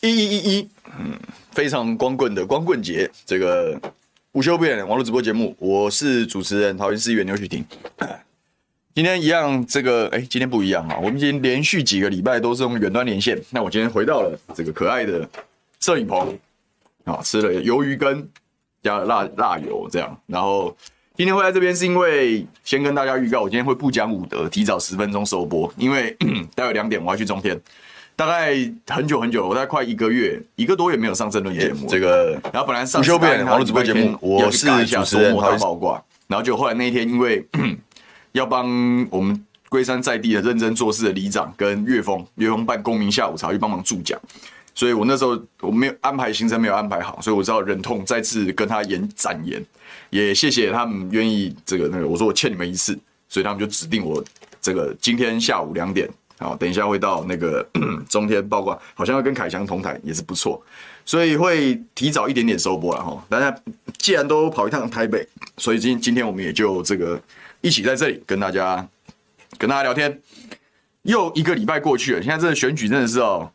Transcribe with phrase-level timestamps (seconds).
[0.00, 0.68] 一一一一，
[0.98, 1.12] 嗯，
[1.52, 3.78] 非常光棍的光棍节，这个
[4.32, 7.62] 午休不远网络直播节目，我是主持人桃园市议员牛煦庭。
[8.94, 13.38] 今天一样，这个哎，今天不一样啊，我们今天连续几个礼拜都是用远端连线。
[13.50, 15.28] 那我今天回到了这个可爱的
[15.80, 16.38] 摄影棚，
[17.04, 18.26] 啊，吃了鱿鱼羹
[18.82, 20.18] 加了辣辣油这样。
[20.26, 20.74] 然后
[21.14, 26.16] 今天会在这边是因为先跟大家预告，我今天会不讲武德，提早十分钟收播，因为
[26.56, 27.60] 待会两点我要去中天。
[28.20, 28.54] 大概
[28.88, 31.86] 很久很久，我大概快一个月，一个多月没有上政论节目。
[31.88, 37.42] 这个，然后本来上修变网络直播节目，我是主持人，他爆挂，然后就后来那一天，因为
[38.32, 38.66] 要帮
[39.10, 44.20] 我们龟山在地的认真做事的里长跟岳峰，岳峰办公民下午茶去帮忙助讲，
[44.74, 49.64] 所以我那时候我没有安排行程，没有安排好，所以我知道忍痛再次跟他演展言，
[50.10, 52.98] 也谢谢他们愿意这个那个，我说我欠你们一次，
[53.30, 54.22] 所以他们就指定我
[54.60, 56.06] 这个今天下午两点。
[56.40, 57.64] 好，等一下会到那个
[58.08, 60.60] 中天报告，好像要跟凯翔同台，也是不错，
[61.04, 63.22] 所以会提早一点点收播了哈。
[63.28, 63.54] 大家
[63.98, 67.20] 既然都跑一趟台北，所以今今天我们也就这个
[67.60, 68.88] 一起在这里跟大家
[69.58, 70.18] 跟大家聊天。
[71.02, 73.50] 又一个礼拜过去了，现在这个选举真的是哦，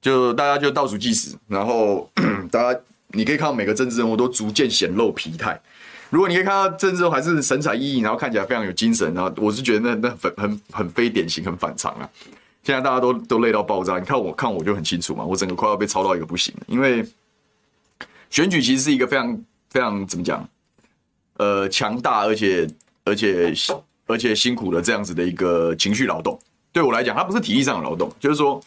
[0.00, 2.08] 就大家就倒数计时，然后
[2.50, 5.60] 大家你可以看到每个政治人物都逐渐显露疲态。
[6.10, 12.08] 如果你可以看到政治还是神采奕奕，然后看起来非常有精神，然后我是觉得那那很很很非典型，很反常啊。
[12.62, 16.52] 现在大家都都累到爆炸，你看我看我就很清楚嘛，我整个快要被操到一个不行。
[16.66, 17.06] 因为
[18.28, 20.46] 选举其实是一个非常非常怎么讲，
[21.38, 22.68] 呃，强大而且
[23.04, 23.54] 而且
[24.06, 26.38] 而且辛苦的这样子的一个情绪劳动。
[26.72, 28.62] 对我来讲，它不是体力上的劳动，就是说。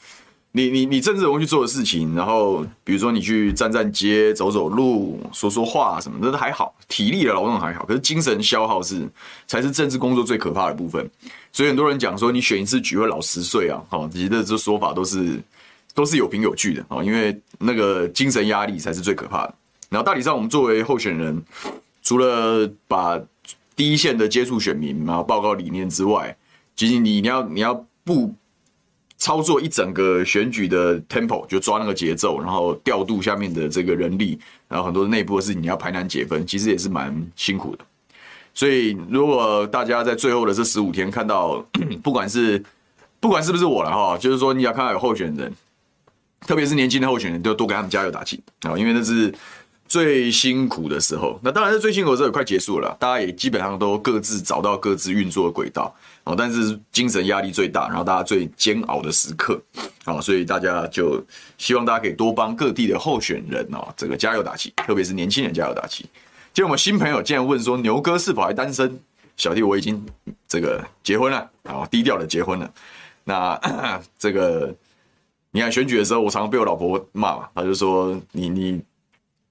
[0.55, 9.09] 你你你政治人物去做的事情，然后比如说你去站站街、走走路、说说话什么的都还好，体力的劳动还好，可是精神消耗是
[9.47, 11.09] 才是政治工作最可怕的部分。
[11.51, 15.41] 所以很多人讲说你选一次举会老十岁啊，哈，其实这说法都是
[15.95, 19.55] 都是有凭有据的啊，因为那个精神压力才是最可怕的。
[19.89, 21.43] 然后大体上我们作为候选人，
[22.03, 23.19] 除了把
[23.75, 26.37] 第一线的接触选民然后报告理念之外，
[26.75, 28.31] 其实你你要你要不。
[29.23, 37.85] 操作一整个选举的 tempo，就抓那个节奏，然后调度下面的这个人力，然后很多内部的事情你要排难解纷，其实也是蛮辛苦的。
[38.53, 41.65] 所以如果大家在最后的这十五天看到，
[42.03, 42.61] 不管是
[43.21, 45.53] 不管是不是我了哈，就是说你要看到有候选人，
[46.41, 49.33] 特别是年轻的候选人，就多给他们加油打气啊，因为那是
[49.93, 51.39] 最辛苦的时候。
[51.43, 55.93] 那当然是最辛苦的时候也快结束了，大家也基本上都各自找到各自运作的轨道。
[56.23, 59.61] 哦，但是精神压力最大，然后大家最煎熬的时刻，
[60.05, 61.23] 啊，所以大家就
[61.59, 66.07] 希望大家可以多帮各地的候选人哦，这个加油打气，特别是年轻人加油打气。
[66.51, 68.99] 结果我们新朋友竟然问说，牛哥是否还单身？
[69.37, 70.03] 小弟我已经
[70.47, 72.73] 这个结婚了，啊，低调的结婚了。
[73.25, 73.61] 那
[74.17, 74.73] 这个
[75.51, 78.81] 你看选举的时候，我常常被我老婆骂嘛，她就说你你。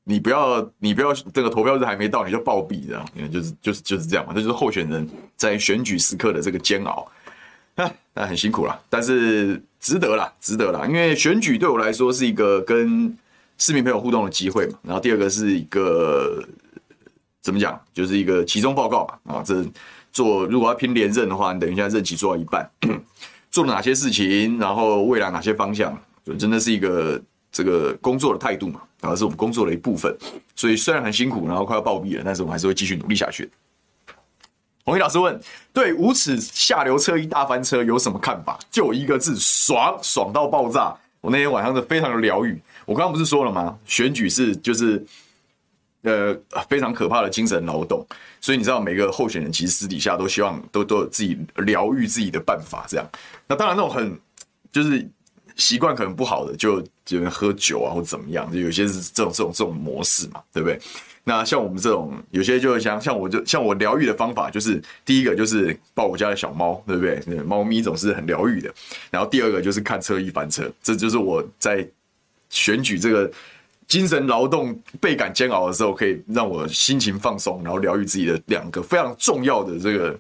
[0.05, 7.07] 你不要，你不要，这个投票日还没到你就暴毙，这样，因为就是就是就是这样嘛，这就是候选人在选举时刻的这个煎熬，
[7.77, 13.17] 啊，那很辛苦啦，但是值得啦，值得啦，因为选举对我来说是一个跟
[13.59, 16.43] 市民朋友互动的机会嘛，然后第二个是一个
[17.41, 19.65] 怎么讲，就是一个期中报告嘛，啊，这
[20.11, 22.69] 做如果要拼连任的话，你等于现在任期做到一半，
[23.53, 27.23] 做了哪些事情，然后未来哪些方向，就真的是一个。
[27.55, 30.17] 这个工作的态度嘛，然后是我们工作的一部分，
[30.55, 33.51] 所以虽然很辛苦，然后快要暴毙了，但是我们还是会继续努力下去。
[34.85, 35.39] 红衣老师问：
[35.73, 38.57] 对无耻下流侧翼大翻车有什么看法？
[38.71, 40.97] 就一个字，爽，爽到爆炸！
[41.21, 42.57] 我那天晚上是非常的疗愈。
[42.87, 43.77] 我刚刚不是说了吗？
[43.85, 45.05] 选举是就是
[46.03, 46.33] 呃
[46.69, 48.07] 非常可怕的精神劳动，
[48.41, 53.05] 所以你知道每个候选人其实私底下都希望都都有自己疗愈自己的办法，这样。
[53.49, 54.17] 那当然那种很
[54.71, 55.05] 就是。
[55.55, 60.79] 习惯可能不好的，就就喝酒啊，或怎么样，就有些是这种这种这种模式嘛，对不对？
[61.25, 67.43] 那像我们这种，有些就像像我就像我疗愈的方法，就是第一个就是抱我家的小猫，对不对？
[67.43, 68.75] 猫咪总是很疗愈的。
[69.09, 71.87] 然后第二个就是看车衣翻车，这就是我在
[72.51, 73.31] 选举这个
[73.87, 80.19] 精神劳动倍感煎熬的时候，可以让我心情放松，然后疗愈自己的两个非常重要的这个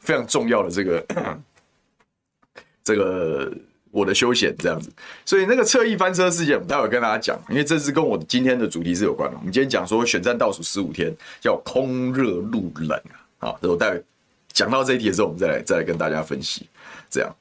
[0.00, 1.06] 非常重要的这个
[2.82, 3.52] 这个。
[3.90, 4.90] 我的休闲这样子，
[5.24, 9.36] 所以那个侧翼翻车事件，我们待会跟大家讲，因为这是跟我今天的主题是有关的。
[9.38, 12.98] 我们今天讲说选战倒数十五天，叫空热路冷
[13.38, 14.04] 啊，好，等我待会
[14.52, 16.68] 讲到这一题的时候，我们再来再来跟大家分析。
[17.08, 17.34] 这样，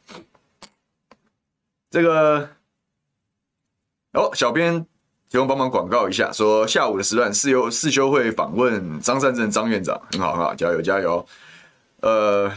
[1.92, 2.50] 这个
[4.14, 4.86] 哦，小编
[5.30, 11.28] 提供帮忙广告一下，说下午的时段世修世修会访问张善政张院长，很好很好，加油加油。
[12.00, 12.52] 呃，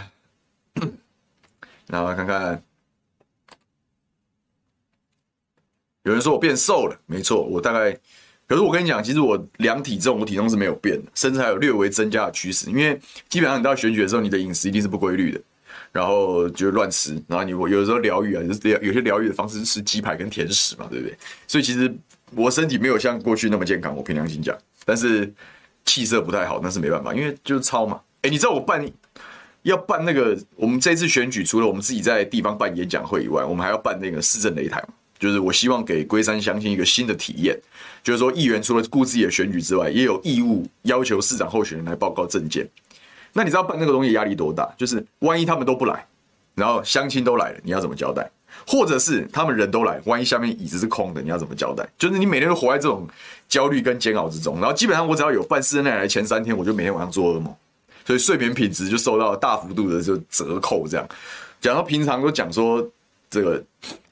[1.89, 2.63] 然后看看。
[6.05, 7.93] 有人说我变瘦了，没错，我大概，
[8.47, 12.71] 可是我跟你讲，其实我量体重，我体重是没有变的，甚至还有略微增加的趋势。
[12.71, 12.99] 因为
[13.29, 15.41] 基本上你到选举的时候，你的饮食一定是不规律的，
[15.93, 21.17] 然后就乱吃，然后你我有时候疗愈啊，就是有些疗愈的方式是吃鸡排跟甜食嘛，对不对？
[21.47, 21.95] 所以其实
[22.35, 24.57] 我身体没有像过去那么健康，我凭良心讲，
[24.87, 25.31] 但是
[25.85, 28.01] 气色不太好，那是没办法，因为就是操嘛。
[28.23, 28.83] 哎，你知道我办
[29.63, 34.95] 要办那个，我们这次选举除了我们自己在地方办演讲会以外，我们还要办那个市政擂台嘛。
[35.21, 37.55] 就是我希望给龟山乡亲一个新的体验，
[38.03, 42.67] 就是说议员除了顾自己的选举之外，也有义务要求市长候选人来报告政见。
[43.35, 44.67] 那你知道办那个东西压力多大？
[44.79, 46.07] 就是万一他们都不来，
[46.55, 48.29] 然后乡亲都来了，你要怎么交代？
[48.67, 51.87] 或者是他们人都来，万一下面椅子是空的，你要怎么交代？
[51.99, 53.07] 就是你每天都活在这种
[53.47, 54.59] 焦虑跟煎熬之中。
[54.59, 57.55] 然后基本上我只要有办市政擂台前三天，我就每天晚上做噩梦，
[58.07, 60.89] 所以睡眠品质就受到大幅度的就折扣。
[60.89, 61.07] 这样
[61.61, 62.91] 讲到平常都讲说。
[63.33, 63.63] 这个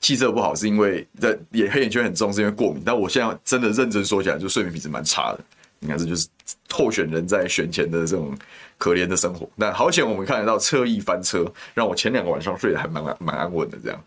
[0.00, 2.83] 气色不好是因为在也黑眼圈很重，是因为过敏。
[2.87, 5.41] 但我现在真的认真说起来，就睡眠品质蛮差的。
[5.81, 6.29] 你看，这就是
[6.71, 8.37] 候选人在选前的这种
[8.79, 9.49] 可怜的生活。
[9.59, 13.79] 但好险，我们看得到侧翼翻车，让我前两个晚上睡得还蛮蛮安稳的。
[13.83, 14.05] 这样，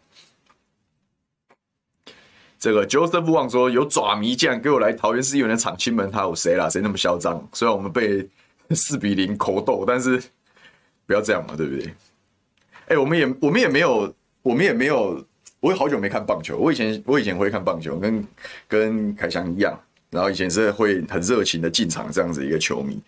[2.58, 6.70] 这个 Joseph Wang 说有爪迷竟然给我来桃园市议员的场亲门，他有谁啦？
[6.70, 7.46] 谁那么嚣张？
[7.54, 8.26] 虽然我们被
[8.72, 10.22] 四比零口斗，但是
[11.06, 11.94] 不要这样嘛，对不对？
[12.88, 14.14] 哎，我们也我们也没有。
[14.44, 15.24] 我们也没有，
[15.62, 16.58] 我也好久没看棒球。
[16.58, 18.28] 我以前我以前会看棒球，跟
[18.68, 19.80] 跟凯翔一样，
[20.10, 23.00] 然后以前是会很热情的进场这样子一个球迷。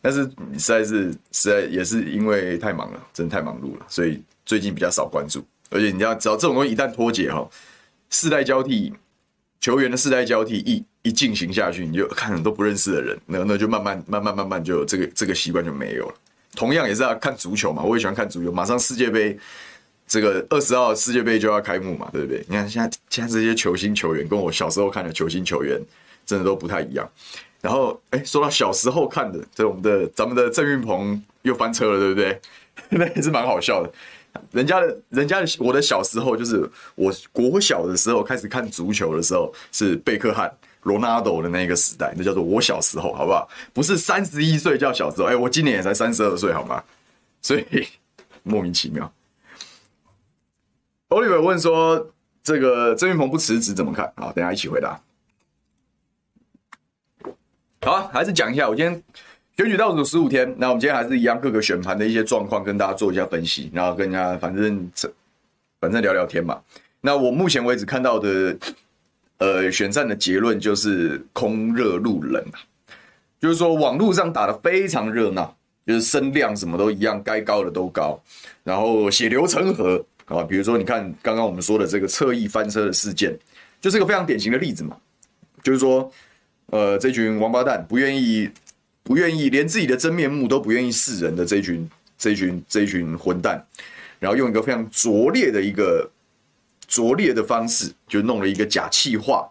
[0.00, 5.44] 但是实在是实在也是因为太忙了，真的太忙碌了，所以最近比较少关注。
[5.68, 7.48] 而且你要知道，这种东西一旦脱节哈，
[8.10, 8.94] 世代交替，
[9.58, 16.14] 球员的世代交替一一进行下去，你就看很多不认识的人，那那就慢慢慢慢慢慢就这个这个习惯就没有了。
[16.54, 19.36] 同样也是要看足球嘛，我也喜欢看足球，马上世界杯。
[20.06, 22.44] 这个二十号世界杯就要开幕嘛，对不对？
[22.48, 25.80] 你看现在现在这些球星球员，跟我小时候看的球星球员，
[26.24, 27.08] 真的都不太一样。
[27.60, 32.40] 然后，哎，说到小时候看的，这我们的咱们的郑运鹏又翻车了，对不对？
[32.90, 33.90] 那也是蛮好笑的。
[34.52, 43.48] 人家的，人家的，我的小时候就是我国小的时候开始看足球的时候，是贝克汉、罗纳多的那个时代，那叫做我小时候，好不好？
[43.72, 46.84] 不是三十一岁叫小时候，哎，我今年也才三十二岁，好吗？
[47.40, 47.64] 所以
[48.44, 49.10] 莫名其妙。
[51.16, 52.12] Oliver 问说
[52.44, 55.00] ：“这个郑云鹏不辞职怎么看？”好，等下一起回答。
[57.80, 59.02] 好，还是讲一下，我今天
[59.56, 64.90] 选举倒数十五天，那我们今天还是一样各个选盘的一些状况跟大家做一下分析，然后跟大家反正
[65.80, 66.60] 反正聊聊天嘛。
[67.00, 68.54] 那我目前为止看到的，
[69.38, 72.60] 呃，选战的结论就是空热路冷啊，
[73.40, 75.56] 就是说网络上打得非常热闹，
[75.86, 78.20] 就是声量什么都一样，该高的都高，
[78.64, 80.04] 然后血流成河。
[80.26, 83.36] 啊，比如说，你看刚刚我们说的这个侧翼翻车的事件，
[83.80, 84.96] 就是一个非常典型的例子嘛。
[85.62, 86.12] 就是说，
[86.66, 88.50] 呃，这群王八蛋不愿意、
[89.02, 93.64] 不愿意连自己的真面目都不愿意示人的这群、这群、这群混蛋，
[94.18, 96.10] 然后用一个非常拙劣的一个
[96.86, 99.48] 拙劣的方式，就弄了一个假气话，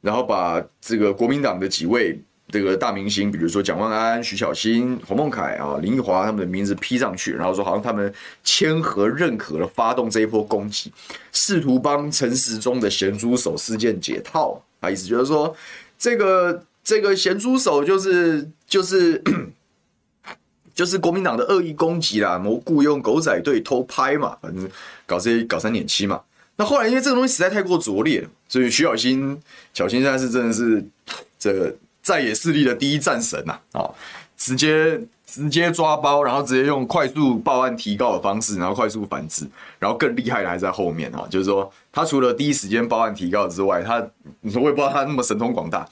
[0.00, 2.20] 然后把这个国民党的几位。
[2.50, 8.10] 这个大明星，比如说蒋万安、徐小新、洪孟凯啊、林奕华他们的名字 P 上去，然后说好像他们
[8.42, 10.90] 签合认可了发动这一波攻击，
[11.30, 14.62] 试图帮陈时中的咸猪手事件解套。
[14.80, 15.54] 啊，意思就是说，
[15.98, 19.22] 这个这个咸猪手就是就是
[20.74, 24.66] 就是国民党的恶意攻击啦，蘑菇用狗仔队偷拍嘛，反正
[25.04, 26.22] 搞这些搞三点七嘛。
[26.56, 29.38] 那后来因为这个东西实在太过拙劣，所以徐小新
[29.74, 30.82] 小新现在是真的是
[31.38, 31.76] 这个。
[32.08, 33.84] 在野势力的第一战神呐，啊，
[34.34, 39.46] 直接直接抓包，然后直接用快速报案提告的方式，然后快速繁殖，
[39.78, 43.96] 然后更厉害的还在后面啊，就是说他除了第一时间报案提告之外，他
[44.54, 45.86] 我也不知道他那么神通广大，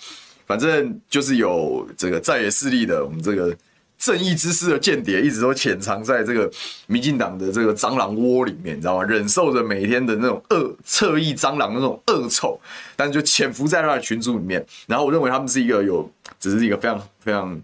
[0.46, 3.54] 反正就是有这个在野势力的我们这个。
[3.98, 6.50] 正义之师的间谍一直都潜藏在这个
[6.86, 9.04] 民进党的这个蟑螂窝里面，你知道吗？
[9.04, 12.60] 忍受着每天的那种恶侧翼蟑螂的那种恶臭，
[12.94, 14.64] 但就潜伏在他的群组里面。
[14.86, 17.62] 然后我认为他们是一个有，只是一个非常非常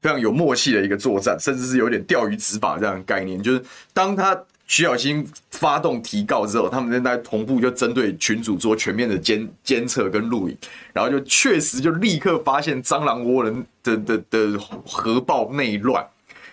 [0.00, 4.40] 非常有默契的一个作战，甚至是有点钓鱼执法这样的概念，就是当他。
[4.70, 10.56] 徐小新发动提告之后，他们现在同步就针对群主做全面的监监测跟录影，
[10.92, 16.06] 然后就确实就立刻发现蟑螂窝人的 的的核爆内乱。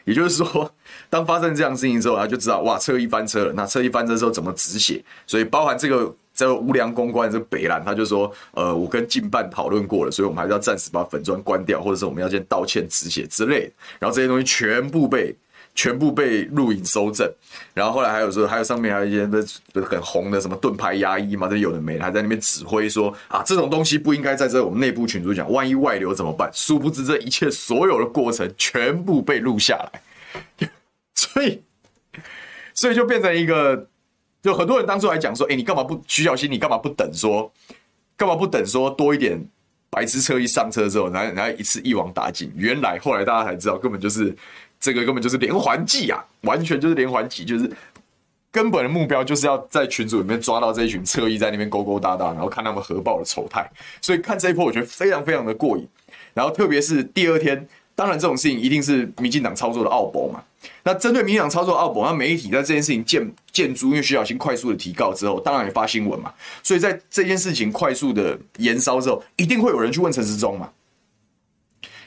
[0.03, 0.73] 也就是说，
[1.11, 3.53] 当发生这样事情之后，他就知道哇，车一翻车了。
[3.53, 4.99] 那车一翻车之后怎么止血？
[5.27, 13.71] 所以包含这个这个无良公关这北兰，他就说，呃，我跟竞办讨论过了，所以我们还是要暂时把粉砖关掉，或者是我们要先道歉止血之类的。
[13.99, 15.35] 然后这些东西全部被。
[15.77, 17.31] 全部被录影收证，
[17.75, 19.27] 然后后来还有说，还有上面还有一些
[19.79, 26.49] 很红的什么盾牌牙医嘛，这有的没的，还在那边指挥说啊，这种东西不应该在这我们内部群组讲，万一外流怎么办？
[26.51, 30.67] 殊不知这一切所有的过程全部被录下来，
[31.13, 31.61] 所以，
[32.73, 33.87] 所以就变成一个，
[34.41, 36.51] 就很多人当初还讲说，哎，你干嘛不徐小新？
[36.51, 37.53] 你干嘛不等说，
[38.17, 39.39] 干嘛不等说多一点？
[39.89, 42.51] 白痴车一上车之后，然后然后一次一网打尽。
[42.55, 44.35] 原来后来大家才知道，根本就是
[44.79, 47.71] 这个根本就是连环计啊，完全就是连环计，就是
[48.51, 53.69] 根本的目标就是要在群组里面抓到这一群侧翼在那边勾勾搭搭，然后看他们核爆的丑态。
[54.01, 55.87] 所以看这一波，我觉得非常非常的过瘾。
[56.33, 60.43] 然后特别是第二天，当然这种事情一定是民进党操作的奥博嘛。
[60.83, 66.33] 那针对民进党操作奥博，那媒体在这件事情见见诸，因为徐小新快速的提告之后，当然也发新闻嘛。
[66.61, 70.69] 所以在这件事情快速的延烧之后，一定会有人去问陈时中嘛。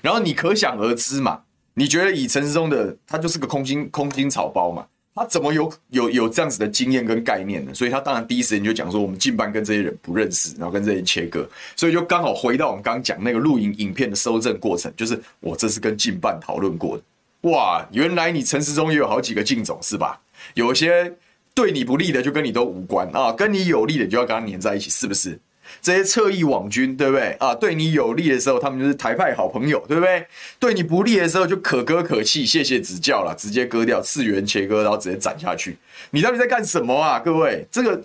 [0.00, 1.42] 然后你可想而知嘛，
[1.80, 7.72] 你觉得以陈时中的他就是个空心空心草包嘛，他怎么有有有这样子的经验跟概念呢？
[7.72, 17.02] 所以他当然第一时间就讲说，我们进办跟这些人不认识，然后跟这些人切割，所以就刚好回到我们刚刚讲那个录影影片的搜证过程，就是我这是跟进办讨论过的。
[17.48, 20.20] 哇，原来你陈时中也有好几个进总是吧？
[20.52, 21.10] 有些
[21.54, 25.40] 对你不利的就跟你都无关啊，跟你有利的就要跟他黏在一起，是不是？
[25.80, 27.54] 这些侧翼网军对不对啊？
[27.54, 30.26] 对你有利的时候，他们就是台派好朋友，对不对？
[30.58, 35.76] 对你不利的时候就可歌可泣，谢谢指教了，直接割掉，次元切割，然后直接斩下去。
[36.10, 37.18] 你到底在干什么啊？
[37.20, 38.02] 各位，这个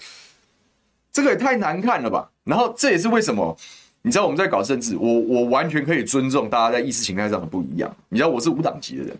[1.12, 2.30] 这个也太难看了吧？
[2.44, 3.58] 然后这也是为什么。
[4.04, 7.92] 你知道我们在搞政治，我我完全可以尊重大家在意识形态上的不一样。
[8.10, 9.18] 你知道我是无党籍的人，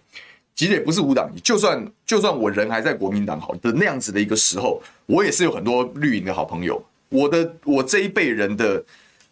[0.54, 6.80] 其实也不是无党籍，就算就算我人还在国民党好的那样子的一个时候，我也是有很多绿营的好朋友。
[7.16, 8.84] 我的我这一辈人的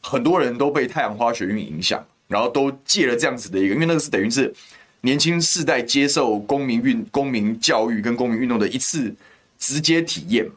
[0.01, 4.53] 很多人都被太阳花学运影响，然后都借了这样子的一个，因为那个是等于是
[5.01, 9.13] 年轻世代接受公民运、公民教育跟公民运动的一次
[9.59, 10.53] 直接体验嘛。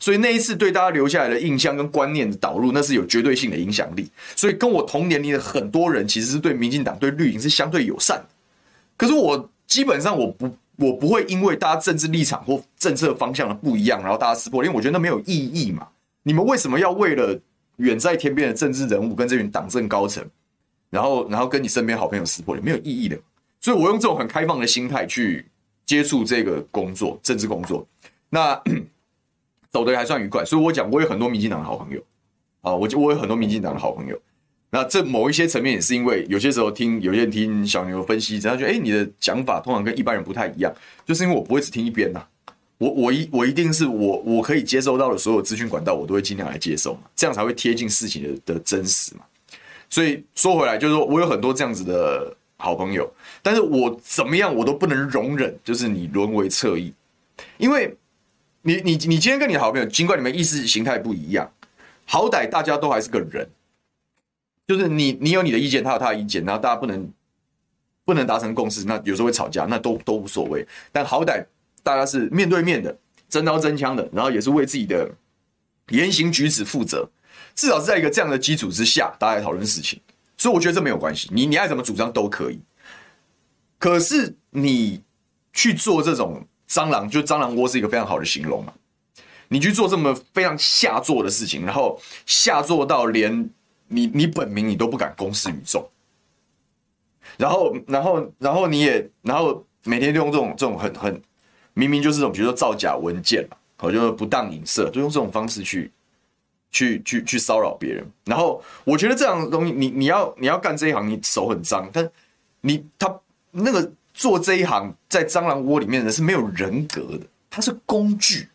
[0.00, 4.08] 所以那一次对大家留下来的印象跟观念的导入，那是有绝对性的影响力。
[4.36, 8.24] 所以跟我同年龄的很多人，其实是对民进党、对绿营是相对友善。
[8.96, 15.88] 可是我基本上我不我不会因为大家政治立场或政策方向的不一样，然后大家撕破脸，因为我觉得那没有意义嘛。
[16.28, 17.40] 你们为什么要为了
[17.76, 20.22] 远在天边的政治人物跟这群党政高层，
[20.90, 23.18] 然后然后跟你身边好朋友撕破脸，没有意义的。
[23.60, 25.46] 所以我用这种很开放的心态去
[25.86, 27.86] 接触这个工作，政治工作。
[28.28, 28.60] 那。
[29.70, 32.02] 走的还算愉快，所以我讲我有很多民进党的好朋友，
[32.62, 34.18] 啊，我就我有很多民进党的好朋友。
[34.70, 42.26] 那这某一些层面也是因为有些时候听有些人听小牛分析，然后觉得哎，你的讲法通常跟一般人不太一样，就是因为我不会只听一边呐，
[42.78, 49.20] 我我一我一定是我我可以接收到的所有资讯管道，我都会尽量来接受嘛，这样才会贴近事情的的真实嘛。
[49.90, 56.92] 所以说回来就是说我有很多这样子的好朋友，但是我怎么样我都不能容忍，就是你沦为侧翼，
[57.58, 57.94] 因为。
[58.62, 61.50] 你你你今天跟你的好朋友，尽管你们意识形态不一样，
[62.04, 63.48] 好歹大家都还是个人，
[64.66, 67.10] 就是你你有你的意见，他有他的意见，然后大家不能
[68.04, 70.66] 不能达成共识，那有时候会吵架，那都都无所谓。
[70.92, 71.46] 但好歹
[71.82, 72.96] 大家是面对面的，
[73.28, 75.10] 真刀真枪的，然后也是为自己的
[75.88, 77.08] 言行举止负责，
[77.54, 80.00] 至少是在一个这样的基础之下，大家讨论事情。
[80.36, 82.60] 所以我觉得这没有关系，你你爱怎么主张都可以。
[83.78, 85.02] 可是你
[85.52, 86.46] 去做这种。
[86.68, 88.74] 蟑螂就蟑螂窝是一个非常好的形容嘛，
[89.48, 93.48] 你去做这么非常下作的事情，然后下作到连
[93.86, 95.88] 你你本名你都不敢公示于众，
[97.38, 101.22] 然后然后然后你也然后每天就用这种这种很很
[101.78, 105.90] 明明就是这种比如说造假文件嘛，我就不当影射，就用这种方式去
[106.70, 112.10] 去去去骚扰别人，然后我觉得这样的东西你你要你要干这一行你手很脏，但
[112.62, 113.20] 你他
[113.50, 113.92] 那个。
[114.14, 118.48] 做这一行，在蟑螂窝里面的人是没有人格的，他是工具。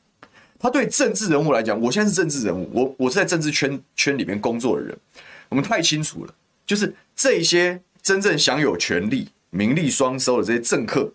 [0.60, 4.98] 他对政治人物来讲，我现在是政治人物，我我是在政治圈圈里面工作的人，
[5.48, 6.34] 我们太清楚了，
[6.66, 11.10] 就是这些真正享有权力、名利双收的这些政客，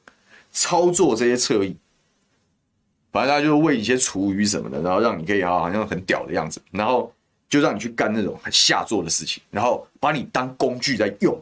[0.51, 1.77] 操作这些侧翼，
[3.11, 7.13] 反正大家就是喂一些厨余什么的，然后让你可以好像很屌的样子，然后
[7.49, 11.37] 就让你去干那种很下作的事情，然后把你当工具在用。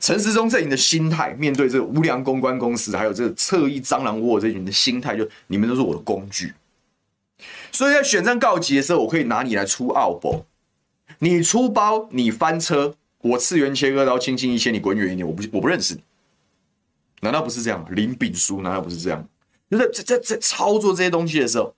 [0.00, 6.52] 陈时中阵营的心态，面对这个无良公关公司，还有这个侧翼蟑螂窝这群的心态，就你们都是我的工具。
[7.72, 10.44] 所以在选战告急的时候，我可以拿你来出奥博，
[11.20, 16.02] 你出包，你翻车，我次元切割刀，轻轻一切，你滚远一点，我不我不认识你。
[17.20, 17.86] 难道不是这样？
[17.90, 19.26] 林炳书难道不是这样？
[19.74, 21.74] 就是在在在操作这些东西的时候，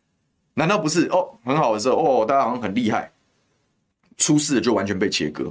[0.55, 1.31] 难道不是哦？
[1.45, 3.11] 很好的时候哦，大家好像很厉害，
[4.19, 5.51] 出事了就完全被切割。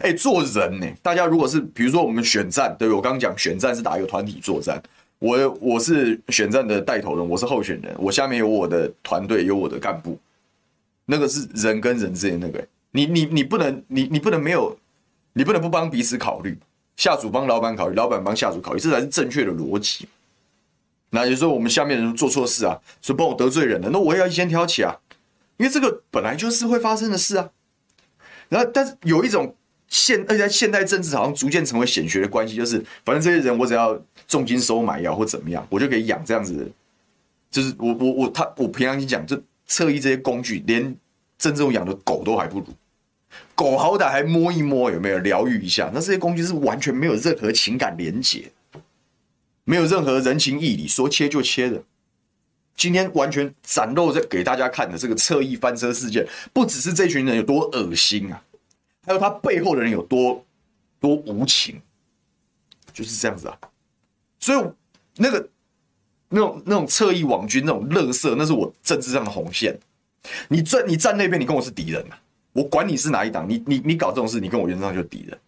[0.00, 0.86] 哎，做人呢？
[1.00, 4.82] 大家如果是比如说我们选战，对，我刚刚讲选战是打一个团体作战，
[5.18, 10.18] 我我是选战的带头人，我是候选人，我下面有我的团队，有我的干部，
[11.06, 14.76] 那个是人跟人之间那个，你你你不能，你你不能没有，
[15.32, 16.58] 你不能不帮彼此考虑，
[16.96, 20.06] 下属帮老板考虑，老板帮下属考虑，这才是正确的逻辑。
[21.10, 24.96] 那有时候我们下面人做错事啊，说帮我得罪人了，那我也要先挑起啊，
[25.56, 27.50] 因为这个本来就是会发生的事啊。
[28.48, 29.54] 然后，但是有一种
[29.88, 36.66] 现，而且在现代政治好像逐渐成为显学的关系，就是反正这些人我只要重金收买药或怎么样，我就可以养这样子的。
[37.50, 40.94] 就是我我我他我平常讲，就侧翼这些工具，连
[41.38, 42.66] 真正养的狗都还不如。
[43.54, 45.90] 狗好歹还摸一摸，有没有疗愈一下？
[45.92, 48.50] 那这些工具是完全没有任何情感连结，
[49.68, 51.82] 没有任何人情义理，说切就切的。
[52.74, 58.42] 今天完全展露在给大家看的这个侧翼翻车事件，不只是这群人有多恶心啊，
[59.04, 60.42] 还有他背后的人有多
[60.98, 61.78] 多无情，
[62.94, 63.58] 就是这样子啊。
[64.40, 64.70] 所以
[65.16, 65.46] 那个
[66.30, 69.78] 那种那种侧翼网军那种垃圾，那是我政治上的红线。
[70.48, 72.18] 你站你站那边，你跟我是敌人啊！
[72.54, 75.38] 我管你是哪一党，你你你搞这种事，你跟我原则上就是敌人。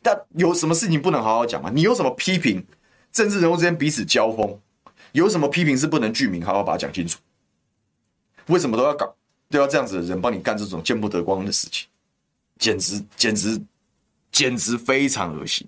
[0.00, 1.70] 但有什么事情不能好好讲吗？
[1.74, 2.64] 你有什么批评
[3.12, 4.58] 政治人物之间彼此交锋？
[5.12, 7.18] 有什么批评是不能具名，好好把它讲清楚？
[8.46, 9.14] 为什么都要搞，
[9.48, 11.86] 都要这样子的人帮你干这种见不得光的事情？
[12.58, 13.60] 简直简直
[14.30, 15.66] 简直非常恶心！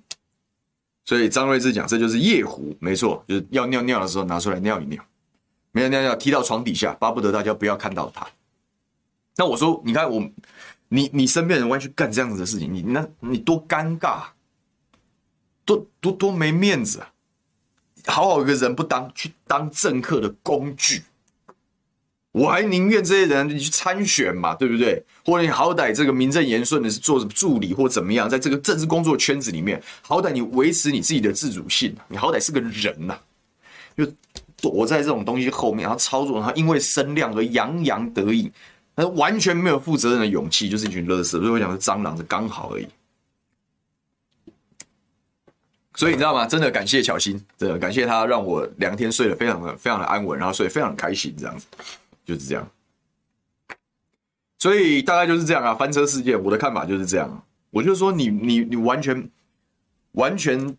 [1.04, 5.04] 所以张睿智讲，这就是夜壶，没错，就是要尿尿的时候拿出来尿一尿，
[5.72, 8.26] 没有尿尿踢到床底下，巴不得大家不要看到他。
[9.36, 10.22] 那我说，你看我，
[10.88, 14.24] 你你身边人会去干这样子的事情，你那你多尴尬，
[15.64, 17.11] 多多多没面子啊！
[18.06, 21.02] 好好一个人不当，去当政客的工具，
[22.32, 25.04] 我还宁愿这些人你去参选嘛，对不对？
[25.24, 33.16] 或者你好歹这个名正言顺的是做助理或怎么样，在这个政治工作圈子里面，好歹你维持你自己的自主性，你好歹是个人呐、
[33.96, 34.04] 就
[34.60, 38.50] 躲在这种东西后面，然后操作，然后因为声量而洋洋得意，
[38.96, 41.24] 那完全没有负责任的勇气，就是一群垃圾。
[41.24, 42.86] 所以我讲是蟑螂是刚好而已。
[45.94, 46.46] 所以你知道吗？
[46.46, 51.66] 真的感谢巧芯，真的感谢他让我两天睡得非常的非常的安稳，然后睡得非常开心，这样子
[52.24, 52.66] 就是这样。
[54.58, 57.44] 所以大概就是这样啊，翻车事件，我的看法就是这样。
[57.70, 59.28] 我就说你你你完全
[60.12, 60.76] 完全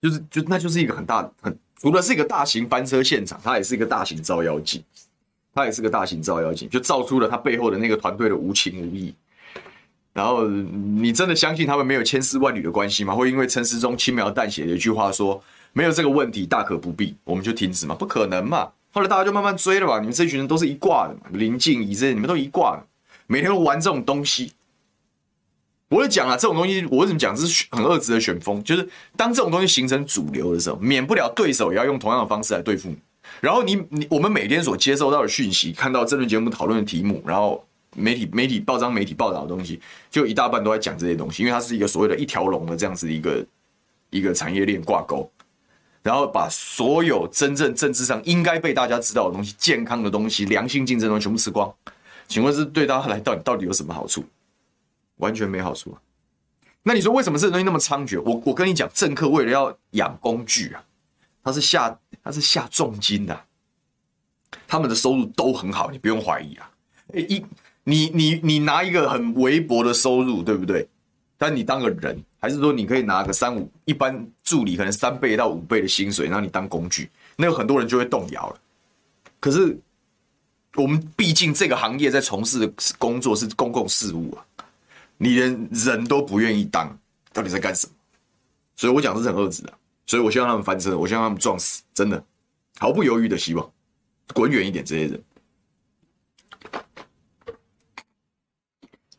[0.00, 4.82] 就是就那就是一个很大很除了是一个大型翻车现场，它也是一个大型照妖镜，
[5.54, 9.14] 它也是个大型照妖镜，就照出了他背后的那个团队的无情无义。
[10.16, 13.14] 然后你真的相信他们没有千丝万缕的关系吗？
[13.14, 17.94] 会因为陈时中轻描淡写的一句话说没有这个问题，大可不必，我们就停止吗？
[17.94, 18.66] 不可能嘛！
[18.92, 19.98] 后来大家就慢慢追了吧。
[20.00, 22.86] 你们这群人都是一挂的嘛，林静仪这些你们都一挂的，
[23.26, 24.52] 每天都玩这种东西。
[25.90, 27.36] 我就讲啊，这种东西我为什么讲？
[27.36, 32.96] 这是很恶质的选风，就是当这种东西形成主流的时候，免不了对手也要用同样的方式来对付你。
[33.42, 37.62] 然后你你我们每天所接收到的讯息，看到这轮节目讨论的题目，然后。
[37.96, 39.80] 媒体、媒体、报章、媒体报道的东西，
[40.10, 43.46] 就一大半都在讲这些东西，因为它是一个所谓的一条龙的这样子一个
[44.10, 45.30] 一个产业链挂钩，
[46.02, 51.72] 然后把所有真正政治上应该被大家知道的东西、健康的东西、良性竞争的东西全部吃光。
[52.28, 54.24] 请问是对大家来到底到底有什么好处？
[55.16, 55.96] 完全没好处啊！
[56.82, 58.20] 那你说为什么这东西那么猖獗？
[58.22, 60.84] 我我跟你讲，政客为了要养工具啊，
[61.42, 63.44] 他是下他是下重金的，
[64.68, 66.70] 他们的收入都很好，你不用怀疑啊！
[67.14, 67.44] 诶一。
[67.88, 70.88] 你你你拿一个很微薄的收入，对不对？
[71.38, 78.58] 但你当个人，还是说你可以拿个三五，一般助理可能三倍到五倍的薪水，然后你当工具，那有很多人就会动摇了。
[79.38, 79.78] 可是
[80.74, 84.42] 我们毕竟这个行业在从事的工作是公共事务啊，
[85.16, 86.98] 你连人都不愿意当，
[87.32, 87.92] 到底在干什么？
[88.74, 89.72] 所以我讲是很恶质的，
[90.06, 92.20] 所以我希望他们翻车，我希望他们撞死，真的
[92.78, 93.70] 毫不犹豫的希望
[94.34, 95.22] 滚远一点这些人。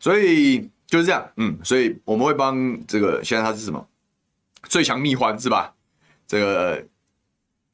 [0.08, 2.56] 所以就是这样，嗯，所以我们会帮
[2.88, 3.86] 这个，现在他是什么
[4.64, 5.76] 最强蜜獾是吧？
[6.26, 6.88] 这个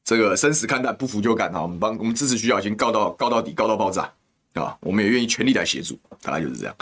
[0.02, 1.62] 这个生死看淡，不服就干啊！
[1.62, 4.12] 我们帮我们支持徐小新告到告到底，告到爆炸
[4.54, 4.76] 啊！
[4.80, 6.76] 我们也愿意全力来协助，大概就是这样。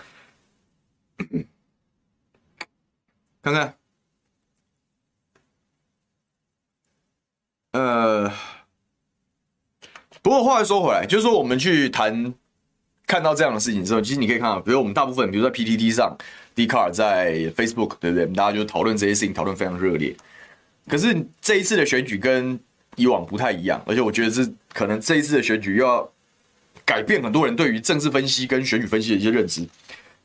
[3.43, 3.77] 看看，
[7.73, 8.33] 呃，
[10.23, 12.33] 不过话又说回来，就是说我们去谈。
[13.13, 16.17] 看到这样的事情之后，其实你可以看到，比如我们大部分，比如在 PTT 上
[16.57, 18.25] ，Dcard 在 Facebook，对不对？
[18.29, 20.17] 大家就讨论这些事情，讨论非常热烈。
[20.89, 22.59] 可是这一次的选举跟
[22.97, 26.11] 以往不太一样，而且我觉得是可能这一次的选举又要
[26.87, 29.69] 改变很多人对于政治分析跟选举分析的一些认知。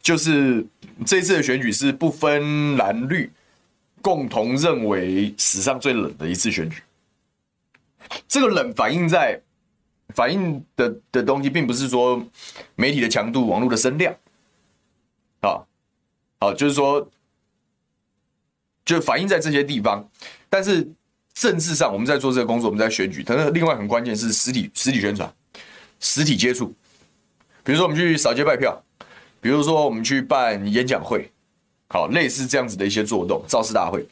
[0.01, 0.65] 就是
[1.05, 3.29] 这一次的选举是不分蓝绿，
[4.01, 6.81] 共同认为史上最冷的一次选举。
[8.29, 9.37] 这个冷反映在
[10.15, 12.25] 反映的的东西，并不是说
[12.75, 14.13] 媒体的强度、网络的声量，
[15.41, 15.59] 啊，
[16.39, 17.07] 好，就是说，
[18.85, 20.09] 就反映在这些地方。
[20.49, 20.87] 但是
[21.33, 25.31] 政治上，我们在做这个工作，我们在选举，但是另外很关键是实体实体宣传、
[25.99, 26.73] 实体接触。
[27.63, 28.81] 比如说我们去扫街拜票，
[29.41, 31.29] 比如说我们去办演讲会，
[31.89, 34.07] 好，类似这样子的一些作动、造势大会，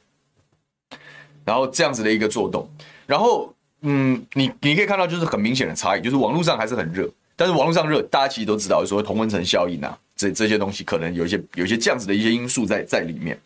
[1.46, 2.70] 然后这样子的一个作动，
[3.08, 3.55] 然后。
[3.88, 13.40] 嗯，你你可以看到，就是很明显的差异，就是网络上还是很热，但是网络上热，大家其实都知道，说同温层效应啊，这这些东西可能有一些有一些这样子的一些因素在在里面。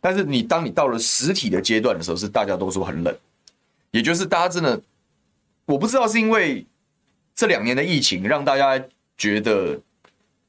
[0.00, 3.12] 但是你当你到了实体的阶段的时候，是大家都说很冷，
[3.90, 4.80] 也就是大家真的，
[5.66, 6.64] 我不知道是因为
[7.34, 8.80] 这两年的疫情让大家
[9.18, 9.76] 觉得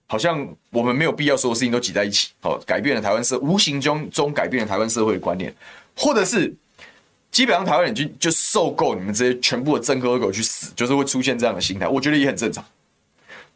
[0.06, 5.51] 好像我们没有必要所有事情都挤在一起，好，改变了台湾社，无形中中改变了台湾社会的观念，
[5.97, 6.54] 或者是。
[7.32, 12.63] 基本上台湾人就就受够你们这些全部的政客狗去死，就是会出现这样的心态，我觉得也很正常。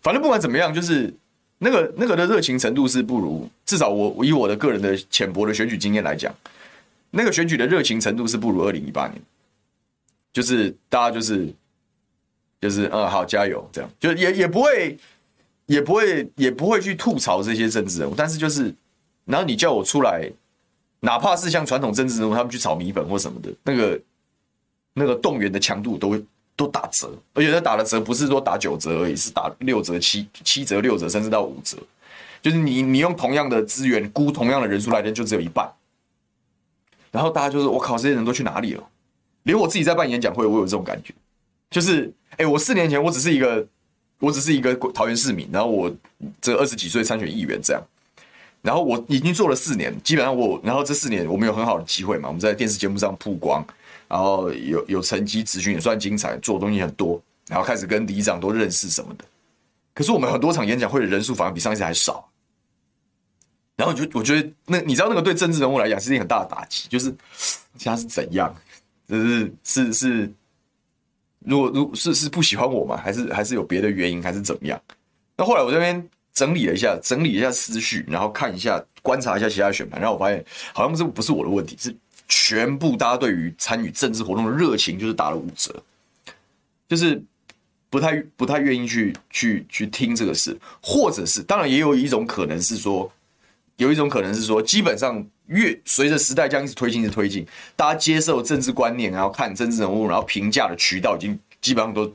[0.02, 1.14] 反正不管怎么样，就是
[1.58, 6.34] 那个那个的热情程度是不如，至少我以我的个人的浅薄的选举经验来讲，
[7.12, 9.22] 那个选举的热情程度是不如二零一八年。
[10.32, 11.54] 就是大家就是
[12.62, 14.98] 就是嗯好加油这样，就也也不会
[15.66, 18.74] 也不会也不会去吐槽这些政治人物，但是就是
[19.26, 20.32] 然后你叫我出来。
[21.06, 24.02] 哪怕是像传统政治人物，他们去炒米粉或什么的，那个
[24.94, 26.24] 那个动员的强度都会
[26.56, 31.78] 都打折，而且他打的折不是说打九折而已，是打六折、七七折、六折，甚至到五折。
[32.42, 35.72] 就是你你用同样的资源估同样的人数来的就只有一半。
[37.12, 38.84] 然后大家就是我靠，这些人都去哪里了？
[39.44, 41.14] 连我自己在办演讲会，我有这种感觉，
[41.70, 43.66] 就是哎、我四年前我只是一个
[44.20, 45.94] 我只是一个桃园市民，然后我
[46.42, 47.82] 这二十几岁参选议员这样。
[48.66, 53.64] 然后我已经做了四年，基本上我，然后这四年我们有很好的机会嘛，我们在电视节目上曝光，
[54.08, 59.26] 然后有有成绩，质询也算精彩，做的东西很多，然后开始跟里长都认识什么的。
[59.94, 62.28] 可是我们很多场演讲会的人数反而比上一次还少。
[63.76, 67.14] 然后就我觉得那你知道那个对政治人物来讲是一件很大的打击，就是
[67.78, 68.52] 现在是怎样？
[69.08, 70.34] 就是是是，
[71.42, 72.98] 如果如是是不喜欢我吗？
[72.98, 74.24] 还是还是有别的原因？
[74.24, 74.82] 还是怎么样？
[75.38, 76.10] 那后来我这边。
[76.36, 80.44] 整理了一下，整理一下思绪，然后看一下，观察一下其他选盘，然后我发现
[80.74, 81.96] 好像这不是我的问题，是
[82.28, 85.74] 全部大家对于参与政治活动的热情就是打了五折，
[86.90, 87.24] 就是
[87.90, 93.10] 不太不太愿意去去去听这个事，或者是当然也有一种可能是说，
[93.78, 102.14] 有一种可能是说，基本上越随着时代这样一直推进，一直推进，大家接受政治观念，然后看政治人物，然后评价的渠道已经基本上都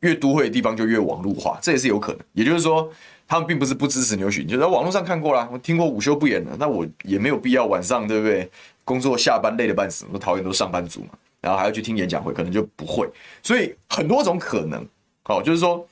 [0.00, 2.90] 越都会的地方就越网络化，这也是有可能，也就是说。
[3.28, 8.50] 他们并不是不支持牛煦，就在网络上看过了，我听过午休不演了，那我也没有必要晚上对不对？
[8.84, 11.10] 工作下班累得半死，我讨厌都是上班族嘛，
[11.42, 13.06] 然后还要去听演讲会，可能就不会。
[13.42, 14.82] 所以很多种可能，
[15.24, 15.86] 好，就是说，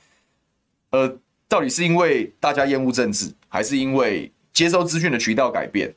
[0.89, 1.15] 呃，
[1.47, 5.93] 到底是因为大家厌恶政治，还是因为接收资讯的渠道改变，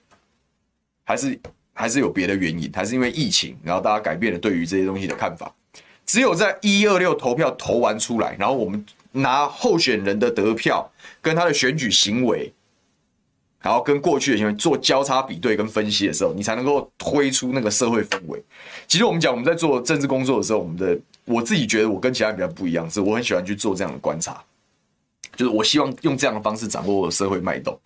[1.05, 1.40] 还是
[1.72, 5.50] 还是有别的原因，还是因为疫情，然后大家改变了对于这些东西的看法？
[6.05, 8.85] 只有在一二六投票投完出来，然后我们。
[9.12, 12.53] 拿候选人的得票跟他的选举行为，
[13.61, 18.42] 然后跟过去的行为做交叉比对跟分析的时候，你才能够推出那个社会氛围。
[18.87, 24.42] 其实我们讲我们在做政治工作的时候，我们的我自己觉得我跟其他人比较不一样，是我很喜欢去做这样的观察，
[25.37, 27.79] 就是我希望用这样的方式掌握我的社会脉动。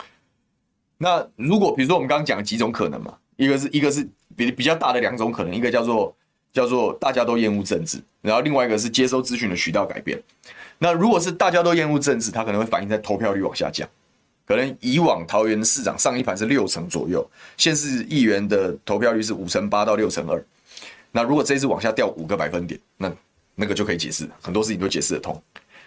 [0.98, 4.06] 那如果比如说我们刚刚讲几种可能嘛，一个是一个是
[4.36, 6.14] 比比较大的两种可能，一个叫做
[6.52, 10.22] 叫做大家都厌恶政治，然后另外一个是接收资讯的渠道改变。
[10.78, 13.88] 那如果是大家都厌恶政治，它可能会反映在投票率往下降。
[14.46, 20.44] 可能以往桃园市长上一盘是六成左右，县市议员的投票率是五成八到六成二。
[21.10, 23.10] 那如果这一次往下掉五个百分点，那
[23.54, 25.42] 那个就可以解释，很多事情都解释得通。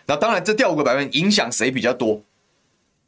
[0.07, 2.19] 那当然，这掉五个百分点影响谁比较多？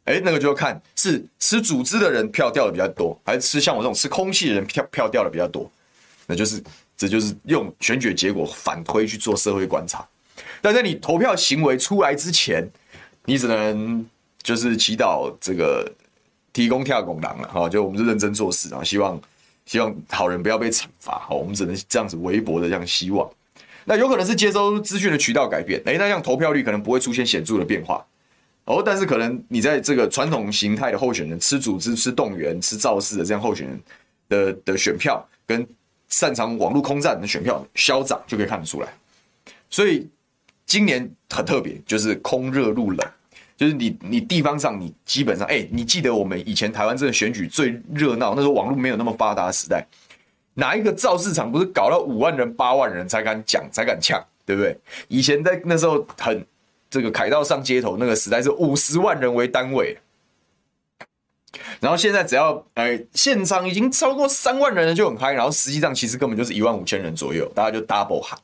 [0.06, 5.68] 哎，那个就要看是吃组织的人票掉的比较多，还是吃像我这种吃空气的人票票掉的比较多。
[6.28, 6.62] 那就是
[6.96, 10.08] 这就是用选举结果反推去做社会观察。
[10.62, 12.70] 但在你投票行为出来之前，
[13.26, 14.06] 你只能
[14.42, 15.92] 就是祈祷这个
[16.52, 19.22] 提供跳拱狼了哈，就我们是认真做事啊，希望
[19.66, 23.30] 希望好人不要被惩罚哈，我们只能这样子微薄的这样希望。
[23.86, 28.06] 那有可能是接收资讯的渠道改变，诶，那这样投票率可能不会出现显著的变化
[28.66, 33.80] 哦，但是可能你在这个传统形态的候选人吃组织、吃动员、吃造势的这样候选人
[34.28, 35.68] 的的选票，跟
[36.08, 38.88] 擅长网络空战的选票消长就可以看得出来，
[39.70, 40.08] 所以。
[40.70, 43.12] 今年很特别，就是空热入冷，
[43.58, 49.84] 就是你你地方上你基本上，哎、你记得我们以前台湾这个选举最热闹，那时候网络没有那么发达的时代，
[50.54, 54.78] 哪一个造市场不是搞到五万人八万人才敢讲才敢呛，对不对？
[55.08, 56.46] 以前在那时候很
[56.88, 59.98] 这个凯道上街头那个时代是五十万人为单位。
[61.80, 68.38] 然后现在只要呃现场已经超过三万人了就很嗨，然后实际上其实根本就是一万五千人左右，大家就 double 喊。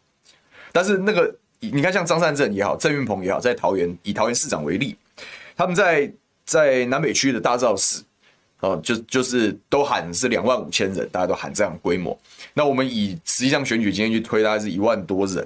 [0.72, 4.96] 但是那个你看像张善政也好，郑运鹏也好，在桃园以桃园市长为例，
[5.56, 6.12] 他们在
[6.46, 8.04] 在南北区的大造势，
[8.60, 12.18] 哦就就是都喊是两万五千人，大家都喊这样规模。
[12.54, 15.46] 那我们以实际上选举今天去推，大概是一万多人，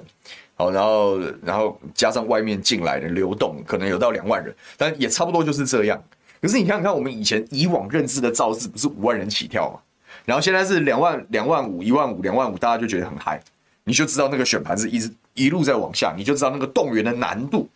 [0.54, 6.02] 好，然后然后加上外面进来的流动，可能有到两万人，但也差不多就是这样。
[6.40, 9.80] 可是你看看我们以前以往认知的造势不是五万人起跳嘛？
[10.24, 13.42] 然后现在是两万两万五一万五两万五，大家就觉得很嗨，
[13.84, 15.10] 你就知道那个选盘是一直
[15.44, 17.68] 一路在往下，你就知道那个动员的难度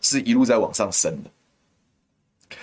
[0.00, 1.30] 是一路在往上升的。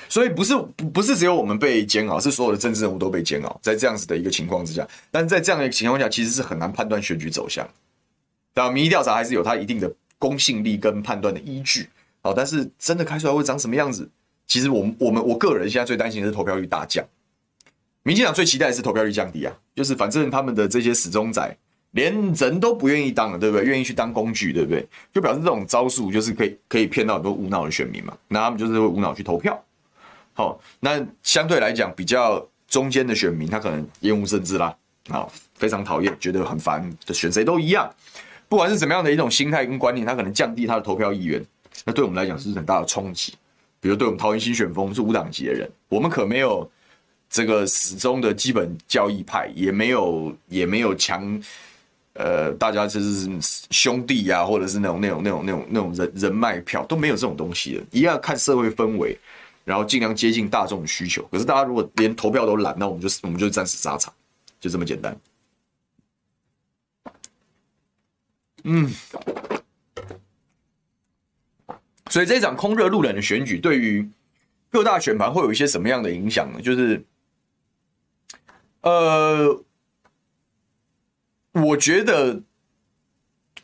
[0.07, 0.55] 所以不是
[0.93, 3.59] 不是只有我们被煎熬，是所有的政治人物都被煎熬。
[3.61, 7.67] 在这样子的一个情况之下，但是在这样的一个情况下，其实是很难判断选举走向。
[8.53, 11.87] 当然，民意调查还是有它一定的公信力跟判断的依据。
[12.21, 14.09] 好，但是真的开出来会长什么样子？
[14.47, 17.05] 其实我们我们我个人现在最担心的是投票率大降，
[18.01, 21.55] 民进党最期待的是投票率降低啊，就是反正他们的这些死忠仔
[21.91, 23.65] 连人都不愿意当了，对不对？
[23.65, 24.85] 愿意去当工具，对不对？
[25.13, 29.59] 就表示这种招数就是可以可以骗到很多无脑的选民嘛，那他们就是会无脑去投票。
[30.33, 34.75] 好，那相对来讲比较中间的选民，他可能厌恶政治啦，
[35.09, 37.91] 啊，非常讨厌，觉得很烦，选谁都一样，
[38.47, 41.43] 不管是怎么样的一种心态跟观念，他可能降低他的投票意愿，
[41.85, 43.33] 那对我们来讲是很大的冲击。
[43.81, 46.69] 比如对我们桃园新选风是无党籍的人，我们可没有
[47.29, 51.41] 这个始终的基本教义派，也没有也没有强，
[52.19, 53.29] 呃，大家就是
[53.71, 59.17] 兄弟呀、啊，或者是那种那种那种那种那种人人脉票都没有这种东西的，一样看社会氛围，
[59.63, 61.25] 然后尽量接近大众的需求。
[61.31, 64.13] 可是大家如果连投票都懒，那我们就我们就暂时沙场，
[64.59, 65.17] 就这么简单。
[68.65, 68.93] 嗯。
[72.09, 74.05] 所以这场空热路冷的选举，对于
[74.69, 76.59] 各大选盘会有一些什么样的影响呢？
[76.59, 77.01] 就是，
[78.81, 79.63] 呃，
[81.61, 82.41] 我觉得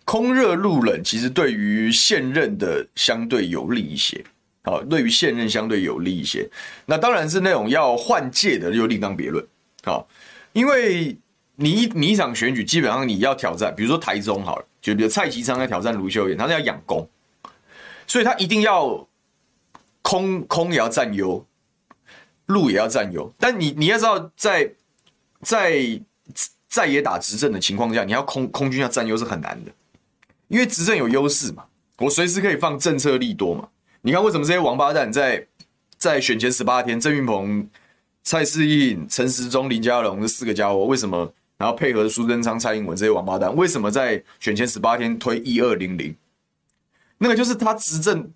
[0.03, 4.23] 空热路冷其实对于现任的相对有利一些，
[4.63, 6.49] 好，对于现任相对有利一些。
[6.85, 9.45] 那当然是那种要换届的，就另当别论。
[9.83, 10.07] 好，
[10.53, 11.17] 因为
[11.55, 17.07] 你你一场选举，基本上你要挑战，比如说台中好了，就比如蔡其昌要挑战卢秀燕，他是要养功。
[18.07, 19.07] 所以他一定要
[20.03, 21.43] 空空也要占优，
[22.45, 23.33] 路也要占优。
[23.39, 24.71] 但你你要知道，在
[25.41, 25.99] 在
[26.75, 29.71] 在野打执政的情况下，你要空空军要占优是很难的，
[30.49, 31.63] 因为执政有优势嘛，
[31.99, 33.69] 我随时可以放政策利多嘛。
[34.01, 35.47] 你看为什么这些王八蛋在
[35.97, 37.65] 在选前十八天，郑运鹏、
[38.23, 46.13] 蔡适应、陈时中、林佳龙这四个家伙为什么，然后配合苏贞昌、蔡英文这些王八蛋，为什么在选前十八天推一二零零？
[47.19, 48.29] 那个就是他执政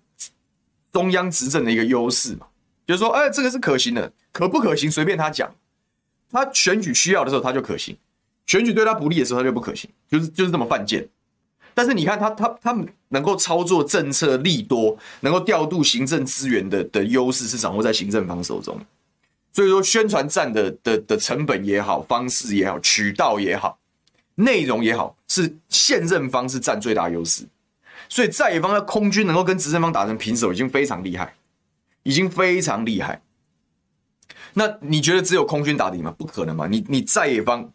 [0.90, 2.46] 中央执政的一个优势嘛，
[2.86, 5.54] 就是说，哎，这个是可行的，可不可行随便他讲。
[6.32, 7.94] 他选举需要的时候他就可行，
[8.50, 11.06] 选举对他不利的时候他就不可行，就是就是这么犯贱。
[11.72, 18.76] 但是你看他他他们能够操作政策利多，能够调度行政资源的的优势是掌握在行政方手中。
[19.52, 23.78] 所以说宣传战的的的成本也好，方式也好，渠道也好，
[24.34, 27.44] 内容也好，是现任方是占最大优势。
[28.08, 31.36] 所以在野方的空军能够跟执政方打成平手，已经非常厉害，
[32.02, 33.22] 已经非常厉害。
[34.54, 36.12] 那你觉得只有空军打底吗？
[36.18, 36.66] 不可能嘛！
[36.66, 37.70] 你你在野方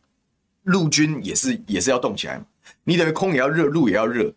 [0.65, 2.45] 陆军也是也是要动起来嘛，
[2.83, 4.31] 你等于空也要热，陆也要热，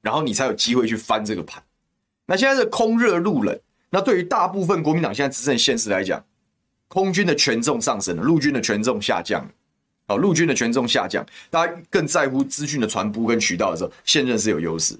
[0.00, 1.62] 然后你才有机会去翻这个盘。
[2.26, 3.58] 那现在是空热陆冷，
[3.90, 6.24] 那对于大部分国民党现在执政现实来讲，
[6.88, 9.50] 空军的权重上升了，陆军的权重下降了。
[10.06, 14.98] 好，陆军的权重下降，大家更在乎资讯的传播跟渠道的时候，现任是有优势。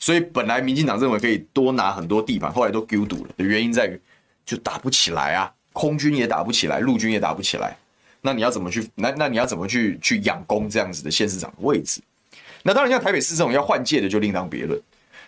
[0.00, 4.00] 所以本来民进党认为可以多拿很多地盘，后来都丢堵了的原因在于，
[4.44, 7.76] 就打不起来啊，空军也打不起来，陆军也打不起来。
[8.20, 8.88] 那你要怎么去？
[8.94, 12.00] 那那你要怎么去去养功这样子的县市长的位置？
[12.62, 14.80] 那当然像台北市这种要换届的就另当别论。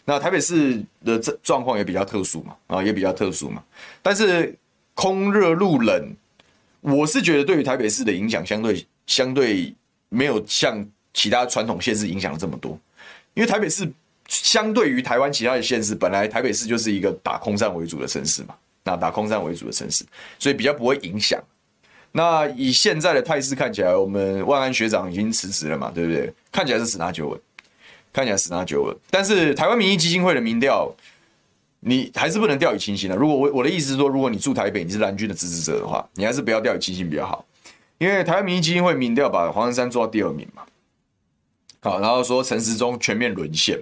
[0.05, 3.63] 那台北市的这状况也比较特殊嘛，啊也比较特殊嘛。
[4.03, 4.55] 但是
[4.95, 6.15] 空热路冷，
[6.81, 9.75] 我是觉得对于台北市的影响相对相对
[10.09, 12.79] 没有像其他传统县市影响了这么多，
[13.35, 13.91] 因为台北市。
[14.33, 20.05] 相对于台湾其他的县市，本来台北市就是一个打空战为主的城市嘛，那打空战为主的城市，
[20.39, 21.43] 所以比较不会影响。
[22.13, 26.33] 那以现在的态势看起来，我们万安学长已经辞职了嘛，对不对？
[26.51, 27.41] 看起来是十拿九稳，
[28.13, 28.97] 看起来十拿九稳。
[29.11, 30.93] 但是台湾民意基金会的民调，
[31.79, 33.15] 你还是不能掉以轻心的。
[33.15, 37.45] 如果我我的意思是说，如果你住台北，你是蓝军的支持者的话，你还是不要掉以轻心比较好。
[37.99, 40.63] 因为台湾民意基金会民调把黄珊珊做到第二名嘛，
[41.81, 43.79] 好，然后说陈时中全面沦陷。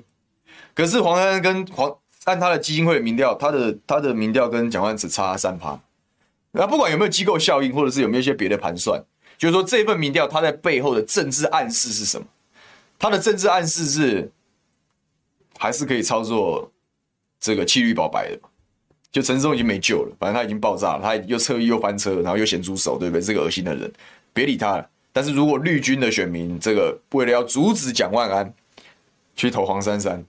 [0.74, 5.80] 可是黄珊珊跟黄按他的基金会民调，他的他的民调跟蒋万安只差三趴。
[6.58, 9.00] 那不管有没有机构效应，或者是有没有一些别的盘算，
[9.38, 12.26] 就是说这份民调它在背后的政治暗示是什么？
[12.98, 14.28] 它的政治暗示是
[15.56, 16.68] 还是可以操作
[17.38, 18.40] 这个弃绿保白的，
[19.12, 23.22] 就陈时中已经没救了，反正他已经爆炸了，他又侧翼又翻车，然后又咸猪手，对不对？
[23.22, 23.88] 这个恶心的人，
[24.32, 24.90] 别理他了。
[25.12, 28.52] 但是如果绿军的选民这个为了要阻止蒋万安
[29.36, 30.24] 去投黄珊珊，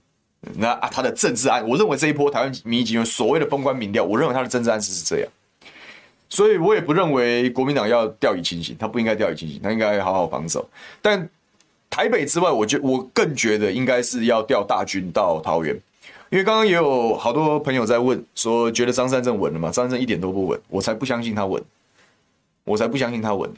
[0.54, 5.28] 那啊他的政治暗，我认为这一波台湾民意集团所谓的封关民调，我认为他的政治暗示是这样。
[6.30, 10.66] 所以我也不认为国民党要掉以轻心，他不应该掉以轻心，他应该好好防守。
[11.02, 11.28] 但
[11.90, 15.74] 台北之外，我觉我更觉得应该是要调大军到桃园，
[16.30, 19.72] 因为刚刚也有好多朋友在问说，觉得张三正稳了吗？
[19.72, 21.60] 张三正一点都不稳，我才不相信他稳，
[22.62, 23.52] 我才不相信他稳。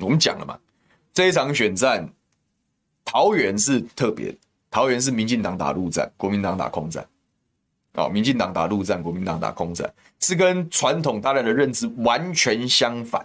[0.00, 0.58] 我们讲了嘛，
[1.12, 2.08] 这一场选战，
[3.04, 4.34] 桃园是特别，
[4.70, 7.06] 桃园是民进党打陆战，国民党打空战。
[7.94, 13.24] 哦，民进党打陆战，国民党打空战，是跟传统大家的认知完全相反。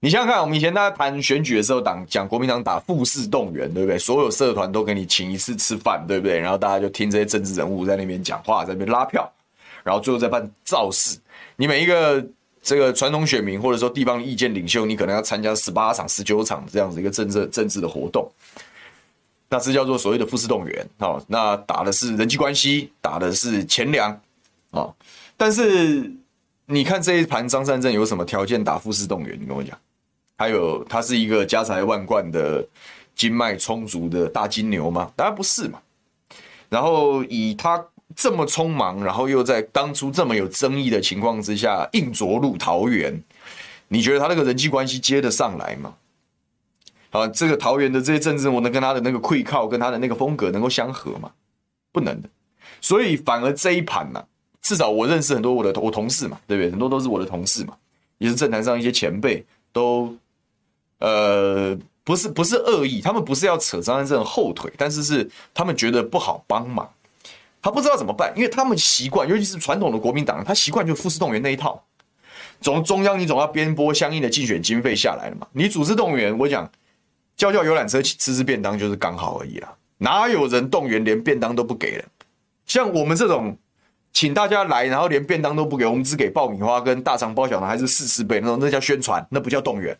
[0.00, 3.96] 你想想看，我们以前大家谈选举的时候，党讲国民党打复式动员，对不对？
[3.96, 6.38] 所有社团都给你请一次吃饭，对不对？
[6.38, 9.30] 然后大家就听这些政治人物在那边讲话，在那边拉票，
[9.84, 11.16] 然后最后再办造势。
[11.54, 12.24] 你每一个
[12.62, 18.28] 这个传统选民或者说地方意见领袖，你可能要参加十八场、十九场这样子一个政治政治的活动。
[19.52, 24.10] 那是叫做所谓的复式动员，好，那打的是人际关系，打的是钱粮，
[24.70, 24.88] 啊，
[25.36, 26.10] 但是
[26.64, 29.38] 你看这一盘张善政有什么条件打复式动员？
[29.38, 29.78] 你跟我讲，
[30.38, 32.66] 还有他是一个家财万贯的
[33.14, 35.12] 经脉充足的大金牛吗？
[35.14, 35.78] 当然不是嘛。
[36.70, 37.84] 然后以他
[38.16, 43.22] 这么匆忙，然后又在当初这么有争议的情况之下硬着陆桃园，
[43.88, 45.94] 你觉得他那个人际关系接得上来吗？
[47.12, 51.30] 啊，这个桃园的这些政治，我能跟他的那个溃靠，跟他的那个风格能够相合吗？
[51.92, 52.28] 不能的。
[52.80, 54.24] 所以反而这一盘呢、啊，
[54.62, 56.70] 至少我认识很多我的我同事嘛，对不对？
[56.70, 57.76] 很多都是我的同事嘛，
[58.16, 60.16] 也是政坛上一些前辈，都
[61.00, 66.90] 呃不是不是恶意，他们不是要扯张善政后腿，但是是他们觉得不好帮忙，
[67.60, 71.84] 他不知道怎么办，因为他们习惯，尤其是传统的国民党，他习惯就复式动员那一套，
[72.62, 76.70] 从中央你总要编拨相应的竞选经费下来了嘛，你组织动员，我讲。
[77.42, 82.04] 叫叫游览车吃吃便当就是刚好而已啦，哪有人动员连便当都不给了？
[82.66, 83.58] 像我们这种
[84.12, 89.98] 请大家来，然后连便当都不给，我们只给爆米花跟大肠包小肠，还是试吃杯那种，那叫宣传，那不叫动员。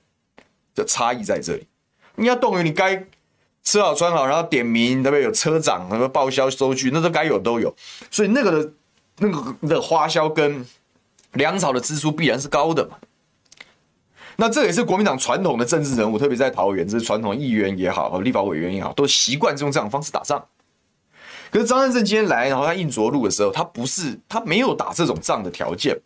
[0.73, 1.67] 这差异在这里。
[2.15, 3.05] 你要动员，你该
[3.65, 5.25] 吃好穿好，然后点名，对不对？
[5.25, 7.75] 有车长，什么报销收据，那都该有都有。
[8.09, 8.73] 所以那个的，
[9.19, 10.65] 那个的花销跟
[11.33, 12.97] 粮草的支出必然是高的嘛。
[14.43, 20.45] 那这也是国民党传统的政治人物，特别在桃园，这是传统议员也好和，立法委员也好，都习惯用这种方式打仗。
[21.53, 25.97] 可是张善政今天来，然后他硬着陆的时候，他不是他没有打这种仗的条件，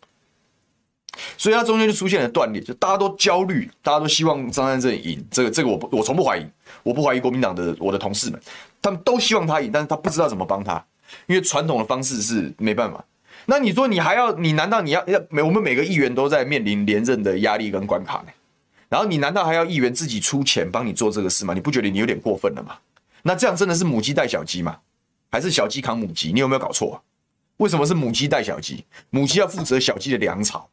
[1.35, 5.25] 所以他中间就出现了断裂，就大家都焦虑，大家都希望张善政赢。
[5.31, 6.45] 这个这个我不我从不怀疑，
[6.83, 8.39] 我不怀疑国民党的我的同事们，
[8.83, 10.85] 他们都希望他赢，但是他不知道怎么帮他，
[11.25, 13.03] 因为传统的方式是没办法。
[13.49, 18.27] 那你说你还要你难道你要要每我们每个议员都在面临连任的压力跟关卡呢？
[18.89, 21.53] 然后你难道还要议员自己出钱帮你做这个事吗？
[21.53, 22.77] 你不觉得你有点过分了吗？
[23.23, 24.77] 那这样真的是母鸡带小鸡吗？
[25.31, 26.33] 还是小鸡扛母鸡？
[26.33, 27.01] 你有没有搞错？
[27.57, 28.83] 为什么是母鸡带小鸡？
[29.09, 30.69] 母鸡要负责小鸡的粮草，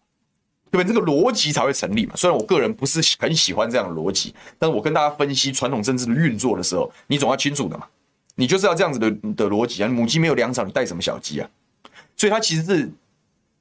[0.71, 0.93] 对不对？
[0.93, 2.15] 这个逻辑才会成立嘛。
[2.17, 7.87] 虽然我个人不是很喜欢这样的逻辑，但是我跟大家分析传统政治的运作的时候，你总要清楚的嘛。
[8.35, 9.89] 你就是要这样子的的逻辑啊。
[9.89, 11.49] 母鸡没有粮草，你带什么小鸡啊？
[12.25, 12.91] 所以他其实是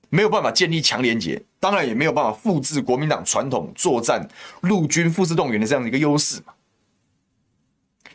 [0.07, 4.25] 没有办法建立强连结，当然也没有办法复制国民党传统作战
[4.61, 6.53] 陆军复式动员的这样的一个优势嘛。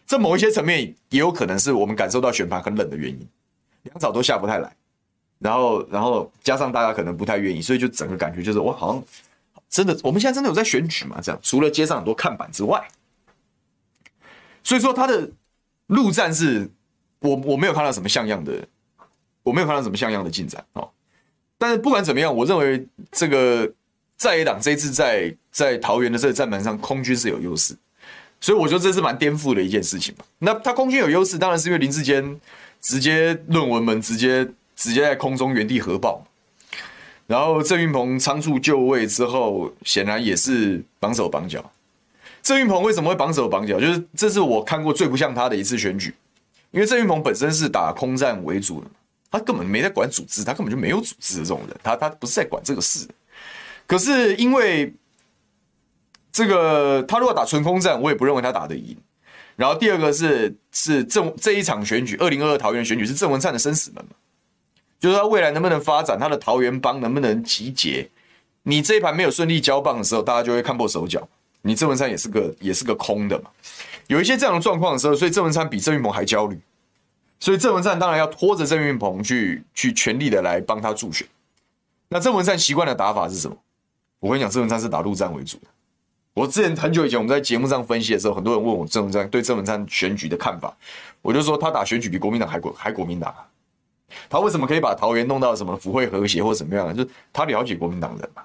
[0.07, 3.29] 这某一些层面也有可能是我们感受到选盘很冷的原因，
[3.83, 4.75] 粮草都下不太来，
[5.39, 9.05] 然后然后加上大家可能不太愿意，所以就整个感觉就是我好像
[9.69, 11.21] 真的我们现在真的有在选举嘛？
[11.21, 12.89] 这样除了街上很多看板之外，
[14.65, 15.31] 所以说他的
[15.89, 16.71] 陆战是
[17.19, 18.67] 我我没有看到什么像样的。
[19.49, 20.89] 我没有看到什么像样的进展哦，
[21.57, 23.71] 但是不管怎么样，我认为这个
[24.17, 27.75] 在野党这一次在在桃园的这个战盘上，空军是有优势，
[28.41, 30.25] 所以我觉得这是蛮颠覆的一件事情嘛。
[30.39, 32.39] 那他空军有优势，当然是因为林志坚
[32.81, 34.47] 直接论文门直接
[34.77, 36.25] 直接在空中原地核爆，
[37.27, 41.73] 然后郑运鹏仓促就位之后，显然也是绑手绑脚。
[42.43, 43.81] 郑运鹏为什么会绑手绑脚？
[43.81, 46.15] 就是这是我看过最不像他的一次选举，
[46.71, 48.87] 因为郑运鹏本身是打空战为主的。
[49.31, 53.07] 他根本没在管组织，他根本就没有组织的这种人，他他不是在管这个事。
[53.87, 54.93] 可是因为
[56.33, 58.97] 这个，他如果打纯空战，我也不认为他打得赢。
[59.57, 64.13] 然后第二个是是郑这一场选举，二零二二桃园选举是郑文灿的生死门嘛，
[65.01, 68.09] 就是他未来能不能发展，他的桃园帮能不能集结？
[68.63, 71.27] 你这一盘没有顺利交棒的时候，大家就会看破手脚。
[71.63, 73.51] 你郑文灿也是个也是个空的嘛，
[74.07, 76.59] 有一些这样的状况的时候，所以郑文灿比郑运鹏还焦虑。
[77.41, 81.27] 所以郑文灿当然要拖着郑运鹏去去全力的来帮他助选。
[82.09, 83.57] 那郑文灿习惯的打法是什么？
[84.21, 85.67] 我跟你讲，郑文灿是打陆战为主的。
[86.35, 90.77] 我之前很久以前我们在节目上分析的时候，很多人问我郑文灿对郑文灿选举的看法，
[91.23, 93.47] 我就说他打选举比国民党还国还国民党啊。
[94.29, 96.95] 他为什么可以把桃园弄到什么府会和谐或怎么样呢？
[96.95, 98.43] 就是他了解国民党人嘛，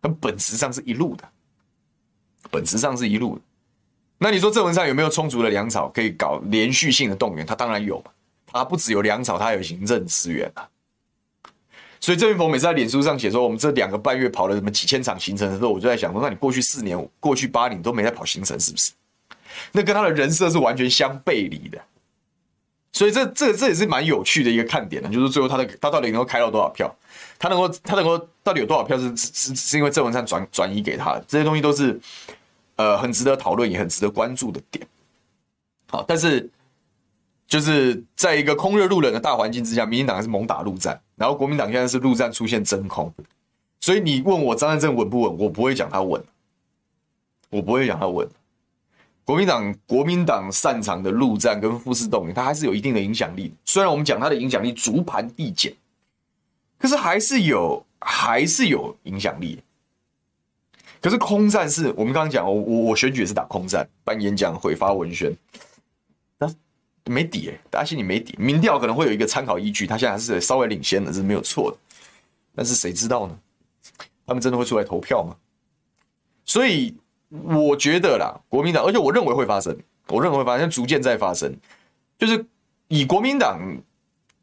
[0.00, 1.28] 他本质上是一路的，
[2.50, 3.42] 本质上是一路的。
[4.18, 7.44] 那你说郑文灿有没有充足的粮草可以搞连续性的动员？
[7.44, 8.02] 他当然有。
[8.52, 10.68] 他不只有粮草，他还有行政资源啊。
[12.02, 18.92] 所以郑云鹏每次在脸书上写说，我们这两个半月跑了什么几千场行程的时候，我就在想说，那你过去四年、过去八年都没在跑行程，是不是？
[19.72, 21.78] 那跟他的人设是完全相背离的。
[22.90, 26.90] 所以这这这也是蛮有趣的一个看点呢，就是最后他的他到底能够开到多少票？
[27.38, 31.24] 他能够他能够到底有多少票是是是因为郑文灿转转移给他的？
[31.28, 32.00] 这些东西都是
[32.76, 34.86] 呃很值得讨论也很值得关注的点。
[35.90, 36.48] 好，但是。
[37.50, 43.12] 就是在一个空热路冷的大环境之下，民进党还是猛打陆战，然后国民党现在是陆战出现真空，
[43.80, 46.22] 所以你问我张善政稳不稳，我不会讲他稳，
[47.50, 48.26] 我不会讲他稳。
[49.24, 53.52] 国民党国民党擅长的陆战跟复式动员，它还是有一定的影响力。
[53.64, 55.74] 虽然我们讲它的影响力逐盘递减，
[56.78, 59.60] 可是还是有还是有影响力。
[61.00, 65.32] 可是空战是我们刚刚讲，我我我选举也是打空战，办演讲会发文宣。
[67.06, 68.34] 没底哎、欸，大家心里没底。
[68.38, 71.76] 民调可能会有一个参考依据，他现在还是稍微领先的，这是没有错的。
[72.54, 73.38] 但是谁知道呢？
[74.26, 75.36] 他们真的会出来投票吗？
[76.44, 76.94] 所以
[77.28, 79.76] 我觉得啦，国民党，而且我认为会发生，
[80.08, 81.54] 我认为会发生，逐渐在发生。
[82.18, 82.44] 就是
[82.88, 83.58] 以国民党，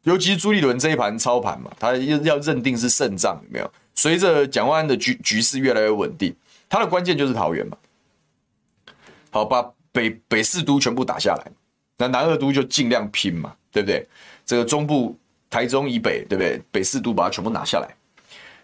[0.02, 3.72] 尤其是朱立伦这一盘操盘嘛，他要要认定是胜仗，有没有？
[3.94, 6.34] 随着蒋万安的局局势越来越稳定，
[6.68, 7.76] 他的关键就是桃园嘛。
[9.30, 11.52] 好，把北北四都全部打下来。
[11.98, 14.06] 那南二都就尽量拼嘛，对不对？
[14.46, 15.14] 这个中部
[15.50, 16.58] 台中以北，对不对？
[16.70, 17.88] 北四都把它全部拿下来。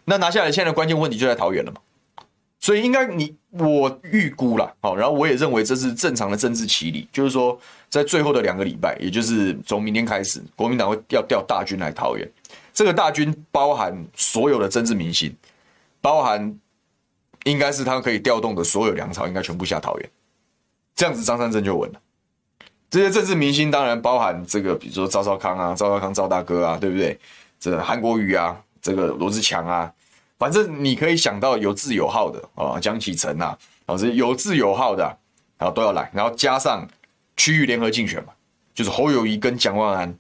[0.05, 1.81] 那拿下来，现在的关键问题就在桃园了嘛。
[2.61, 7.59] 所以应该你我预估了，好，然后我也认为这是正常的政治棋理，就是说
[7.91, 12.27] 在最后的两个礼拜，也就是从明天开始，国民党会要调大军来桃园。
[12.73, 15.35] 这个大军包含所有的政治明星，
[16.01, 16.59] 包含
[17.45, 20.11] 应该是他可以调动的所有粮草，应该全部下桃园。
[20.95, 22.01] 这样子，张善政就稳了。
[22.95, 27.19] 这些政治明星当然包含这个，比如说赵少康啊、赵少康赵大哥啊，对不对？
[27.59, 29.93] 这韩国瑜啊，这个罗志强啊，
[30.39, 35.03] 反正你可以想到有字有号的啊，江启臣啊，啊，这有字有号的，
[35.59, 36.87] 然后都要来，然后加上
[37.37, 38.33] 区域联合竞选嘛，
[38.73, 40.17] 就是侯友谊跟蒋万安，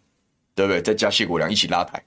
[0.57, 0.83] 对不对？
[0.83, 2.03] 再加谢国良一起拉台，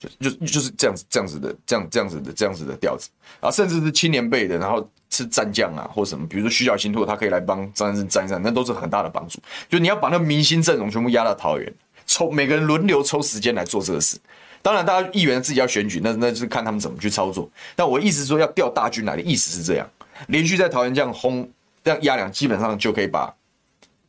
[0.00, 3.08] 就就就是这样子，这样子的，这样这样子的，这样子的调子
[3.40, 4.88] 啊，甚至是青年辈的，然后。
[5.12, 9.40] 是战将啊，或什么，比如说徐小新，他可以来帮张善政站一站，那都是很大的帮助。
[9.68, 11.74] 就你要把那明星阵容全部压到桃园，
[12.06, 14.16] 抽每个人轮流抽时间来做这个事。
[14.62, 17.50] 当然，大家议员自己要选举，那那就是看他们怎么去操作。
[17.74, 19.90] 但我意思说，要调大军来的意思是这样，
[20.28, 21.50] 连续在桃园这样轰，
[21.82, 23.34] 这样压两，基本上就可以把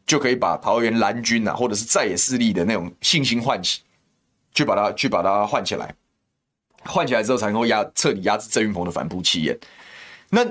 [0.06, 3.82] 就可以把桃园蓝军啊，或者是在野势力的那种信心唤起，
[4.54, 5.94] 去把它去把它换起来，
[6.86, 9.58] 换起来之后才能够压彻底压制郑运鹏的反扑气焰。
[10.30, 10.46] 那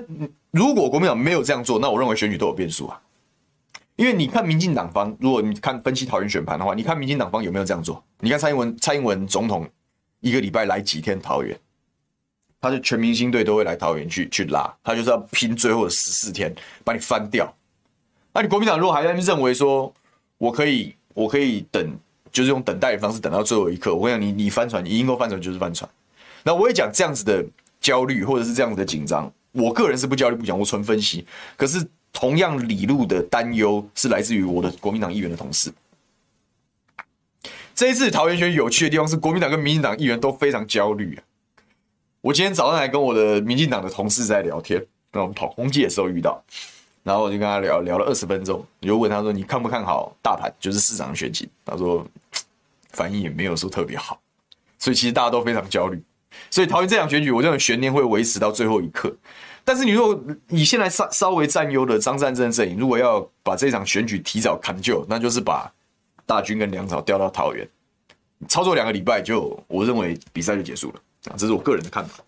[0.50, 3.00] 如果国民党没有这样做，那我认为选举都有变数啊。
[3.96, 8.02] 因为你看民进党方，如果你看分析桃园选盘的话，你看民进党方有没有这样做？
[8.20, 9.68] 你看蔡英文，蔡英文总统
[10.20, 11.58] 一个礼拜来几天桃园，
[12.60, 17.54] 他的全明星队都会来桃园去去拉，他就是要拼最后的十四天把你翻掉。
[18.32, 19.92] 那你国民党如果还在认为说
[20.38, 21.94] 我可以我可以等，
[22.32, 25.88] 就是用等待的方式等到最后一刻，我跟你讲，你你翻船，你应该翻船就是翻船。
[26.42, 27.44] 那我也讲这样子的
[27.80, 29.30] 焦虑或者是这样子的紧张。
[29.52, 31.26] 我个人是不焦虑不讲，我纯分析。
[31.56, 35.72] 可是同样理路的担忧是来自于我的国民党议员的同事。
[37.74, 41.22] 这一次桃园选有趣的地方是，国民党跟民进党议员都非常焦虑啊。
[42.20, 46.42] 我今天早上还跟我的民进党的同事在聊天，那我们跑空界的时候遇到，
[47.02, 50.52] 然后我就跟他聊聊了二十分钟，我就问他说：“你看不看好大盘？
[50.60, 52.06] 就是市长的选情？”他说
[52.92, 54.20] ：“反应也没有说特别好。”
[54.78, 56.02] 所以其实大家都非常焦虑。
[56.50, 59.14] 所以桃园这场选举，我认为悬念会维持到最后一刻。
[59.64, 65.70] 但是你如果你现在稍稍微占优的张善政阵营，如果要把这场选举提早砍就，那就是把
[66.24, 67.68] 大军跟粮草调到桃园，
[68.48, 71.00] 操作两个礼拜就，我认为比赛就结束了，
[71.36, 72.24] 这是我个人的看法。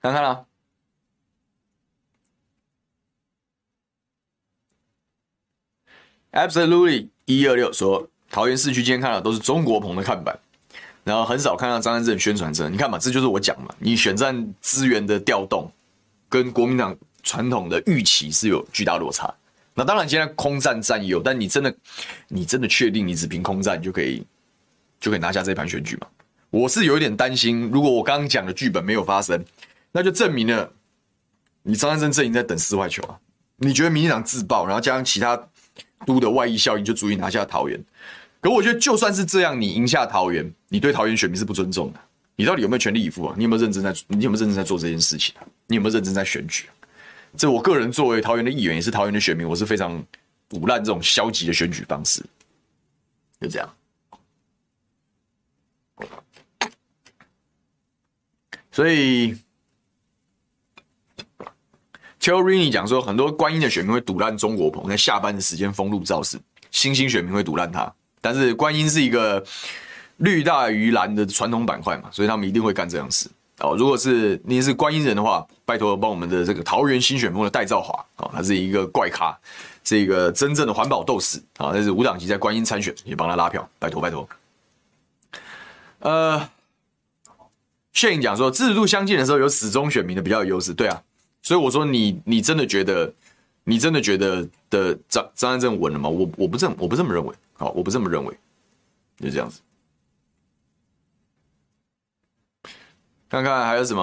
[0.00, 0.45] 看看啦
[6.36, 10.38] ，Absolutely 一二六说，桃园市区今天看到都是中国棚的看板，
[11.02, 12.68] 然后很少看到张善政宣传车。
[12.68, 15.72] 你看嘛，这就是我讲嘛，你选战资源的调动
[16.28, 19.32] 跟国民党传统的预期是有巨大落差。
[19.74, 21.74] 那当然，现在空战占优，但你真的，
[22.28, 24.22] 你真的确定你只凭空战就可以
[25.00, 26.06] 就可以拿下这盘选举吗？
[26.50, 29.42] 我是有一点担心，如果我刚刚讲的剧本没有发生。
[29.92, 30.70] 那就证明了，
[31.62, 33.18] 你张善政阵营在等四坏球啊！
[33.56, 35.34] 你觉得民进党自爆，然后加上其他
[36.04, 37.82] 都的外溢效应，就足以拿下桃园？
[38.40, 42.00] 可我觉得，就算是这样，你赢下桃园，你对桃园选民是不尊重的。
[42.36, 43.34] 你到底有没有全力以赴啊？
[43.36, 43.94] 你有没有认真在？
[44.08, 45.46] 你有没有认真在做这件事情啊？
[45.66, 46.66] 你有没有认真在选举？
[47.36, 50.04] 这我个人作为桃园的议员，也是桃园的选民，我是非常
[50.50, 52.22] 腐烂这种消极的选举方式。
[53.40, 53.74] 就这样，
[58.70, 59.36] 所以。
[62.26, 66.36] Cherry 讲说，很多观音的选民会堵烂中国棚，在下班的时间封路造势，
[66.72, 67.88] 新兴选民会堵烂他。
[68.20, 69.40] 但是观音是一个
[70.16, 73.30] 绿大于蓝的传统板块嘛，所以他们一定会干这样事。
[73.60, 79.38] 哦，如果是你是观音人的话，拜托帮我们的这个桃园新选风的戴兆华啊，他是一个怪咖，
[79.84, 84.28] 是一个真正的环保斗士啊，但是无党籍在观音参选，也帮他拉票，拜托拜托。
[86.00, 86.50] 呃
[87.92, 91.00] 谢颖讲说，支持度相近的时候，有始终选民的比较有优势，对啊。
[91.46, 93.14] 所以我说你，你真的觉得，
[93.62, 96.08] 你真的觉得的张张安正稳了吗？
[96.08, 98.36] 我我不这么我不这么认为，好，我不这么认为，
[99.20, 99.60] 就这样子。
[103.28, 104.02] 看看还有什么？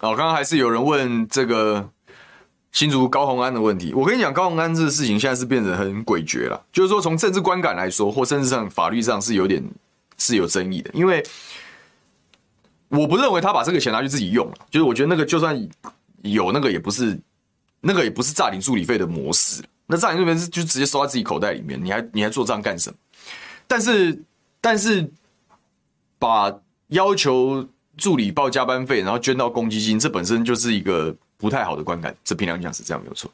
[0.00, 1.88] 哦，刚刚还是有人问这个
[2.72, 3.94] 新竹高虹安的问题。
[3.94, 9.62] 我跟你讲，高虹安这个事情现在是变得很诡谲了，就是说从政治观感来说，或甚至上法律上是有点
[10.18, 11.24] 是有争议的，因为
[12.88, 15.68] 我不认为他把这个钱拿去自己用了，就是我觉得那个就算。
[16.22, 17.18] 有那个也不是，
[17.80, 19.62] 那个也不是诈领助理费的模式。
[19.86, 22.96] 那诈领助理费是就直接收在自己口袋里面，你还你还做账干什么？
[23.66, 24.22] 但是
[24.60, 25.10] 但是
[26.18, 26.54] 把
[26.88, 27.66] 要求
[27.96, 32.14] 助理报加班费，然后捐到公积金，这本身就是一个不太好的观感。
[32.22, 33.30] 这凭良心讲是这样没有错，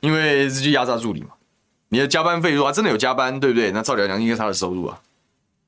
[0.00, 1.30] 因为这就压榨助理嘛。
[1.88, 3.70] 你的加班费如果真的有加班，对不对？
[3.70, 5.00] 那照理来讲应该他的收入啊，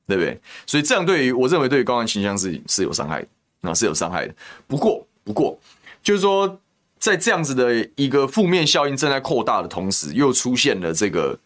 [0.07, 0.39] 对不对？
[0.65, 3.27] 所以这样对于我认为对于高安形象是是有伤害的，
[3.61, 4.35] 那是有伤害的。
[4.67, 5.57] 不过不过。
[6.03, 6.59] 就是说，
[6.99, 11.37] 在这样子的一个负面效应正在扩大的同时，又出现了这个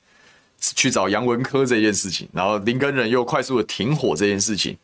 [0.59, 4.77] 去找杨文科这件事情，然后林根仁又快速的停火这件事情，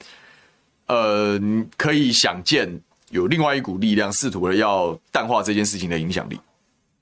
[0.88, 1.40] 呃，
[1.78, 6.40] 可以想见有另外一股力量试图的要淡化这件事情的影响力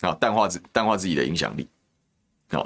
[0.02, 1.68] 啊，淡化自淡化自己的影响力
[2.52, 2.66] 啊，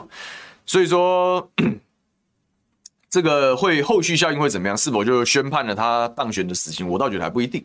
[0.66, 1.50] 所以说
[3.10, 4.76] 这个会后续效应会怎么样？
[4.78, 6.88] 是否就宣判了他当选的死刑？
[6.88, 7.64] 我倒觉得还不一定，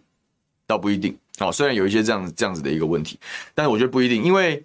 [0.68, 1.18] 倒不一定。
[1.40, 3.16] 哦，虽然有一些这样这样子的一个问题，
[3.54, 4.60] 但是我觉得不一定，因为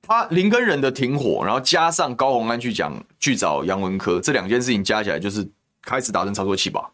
[0.00, 5.46] 他林根仁的停火，然后加上高虹安去讲去找杨文科，这两件事情加起来就是
[5.82, 6.90] 开始达成操作器吧，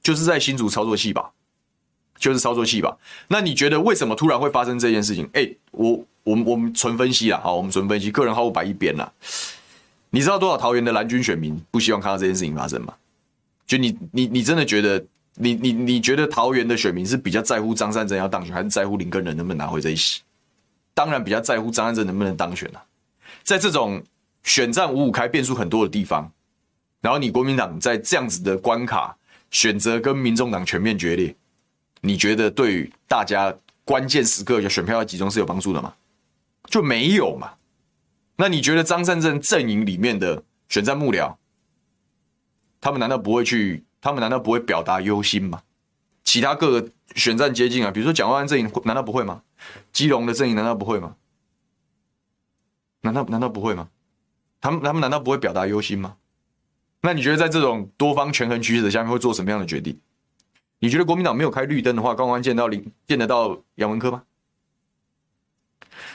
[0.00, 1.32] 就是在新竹操作器吧，
[2.16, 2.96] 就是操作器吧。
[3.26, 5.28] 那你觉得为什么突然会发生这件事情？
[5.32, 9.12] 哎，我我们我们纯分析啦，好，我们纯分析，个人好恶摆一边啦。
[10.10, 12.94] 你知道多少桃园的蓝军选民不希望看到这件事情发生吗？
[13.66, 15.04] 就你你你真的觉得？
[15.34, 20.20] 你你你觉得桃园的选民是比较在乎张善政要当选，还是在乎林根仁能不能拿回这一席？
[20.92, 22.84] 当然比较在乎张善政能不能当选啊。
[23.42, 24.02] 在这种
[24.42, 26.30] 选战五五开、变数很多的地方，
[27.00, 29.16] 然后你国民党在这样子的关卡
[29.50, 31.34] 选择跟民众党全面决裂，
[32.02, 33.54] 你觉得对于大家
[33.84, 35.94] 关键时刻就选票要集中是有帮助的吗？
[36.68, 37.52] 就没有嘛？
[38.36, 41.34] 那你觉得张善政阵营里面的选战幕僚，
[42.82, 43.82] 他们难道不会去？
[44.02, 45.62] 他们难道不会表达忧心吗？
[46.24, 49.42] 其他各个选战接近啊，比如说蒋万安阵营，难道不会吗？
[49.92, 51.14] 基隆的阵营难道不会吗？
[53.02, 53.88] 难道难道不会吗？
[54.60, 56.16] 他们他们难道不会表达忧心吗？
[57.00, 59.98] 那你觉得在这种多方权衡取舍下面会做什么样的决定？
[60.80, 64.24] 你觉得国民党没有开绿灯的话，高虹安见到林见得到杨文科吗？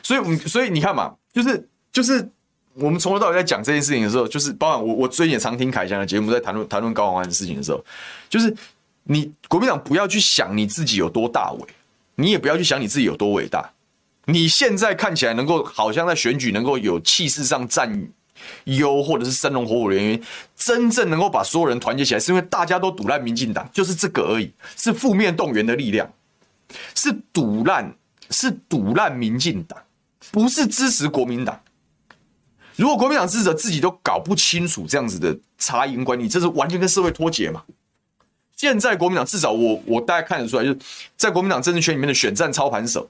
[0.03, 2.29] 所以，所以你看嘛，就是就是。
[2.79, 7.83] 我们从头到尾在讲这件事情的时候，就是包含我，我最近也常听凯翔的节目，在谈论谈论高虹安的事情的时候，
[8.29, 8.55] 就是
[9.03, 11.67] 你国民党不要去想你自己有多大伟，
[12.15, 13.71] 你也不要去想你自己有多伟大。
[14.25, 18.07] 你现在看起来能够好像在选举能够有气势上占
[18.65, 20.23] 优，或者是生龙活虎的原因，
[20.55, 26.07] 真正能够把所有人团结起来，是因为大家都赌烂民进党，就是这个而已，是负面动员的力量，
[26.93, 27.91] 是赌烂，
[28.29, 29.79] 是赌烂民进党。
[30.29, 31.57] 不是支持国民党。
[32.77, 37.63] 如果国民党支持者自己都搞不清楚这样子的差异跟观念，这是完全跟社会脱节嘛？
[38.55, 40.79] 现在国民党至少我我大概看得出来，就是
[41.15, 43.09] 在国民党政治圈里面的选战操盘手、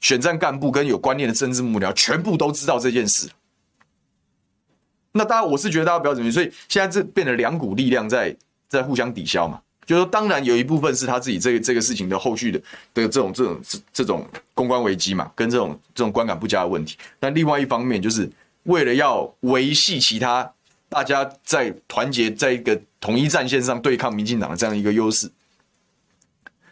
[0.00, 3.28] 选战干部跟有观念的政治幕僚，全部都知道这件事。
[5.12, 8.36] 那大家，我是觉得大家不要怎么，所以现在这变成两股力量在
[8.68, 9.60] 在互相抵消嘛。
[9.86, 12.58] 就是说，当然有一部分是他自己这个这个事情的后续的
[12.92, 16.98] 的这种这种这种公关危机嘛，跟这种这种观感不佳的问题。
[17.18, 18.30] 但另外一方面就是。
[18.68, 20.52] 为了要维系其他
[20.90, 25.30] 大家在团结在一个统一战线上对抗民进党的这样一个优势，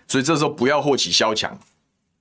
[0.06, 1.58] 所以这时候不要祸起萧墙，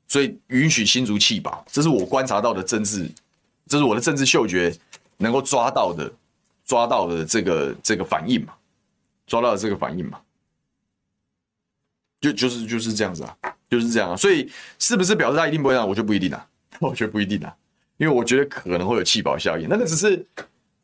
[0.07, 3.11] 所以允许新竹弃保，这是我观察到的政治，
[3.67, 4.73] 这是我的政治嗅觉
[5.17, 6.09] 能够抓到的
[6.65, 8.53] 抓到的这个这个反应嘛，
[9.27, 10.21] 抓到的这个反应嘛，
[12.21, 13.35] 就就是就是这样子啊，
[13.69, 14.49] 就是这样啊，所以
[14.79, 16.47] 是不是表示他一定不会让我就不一定啊，
[16.79, 17.53] 我觉得不一定啊。
[17.97, 20.25] 因为我觉得可能会有弃保效应，那个只是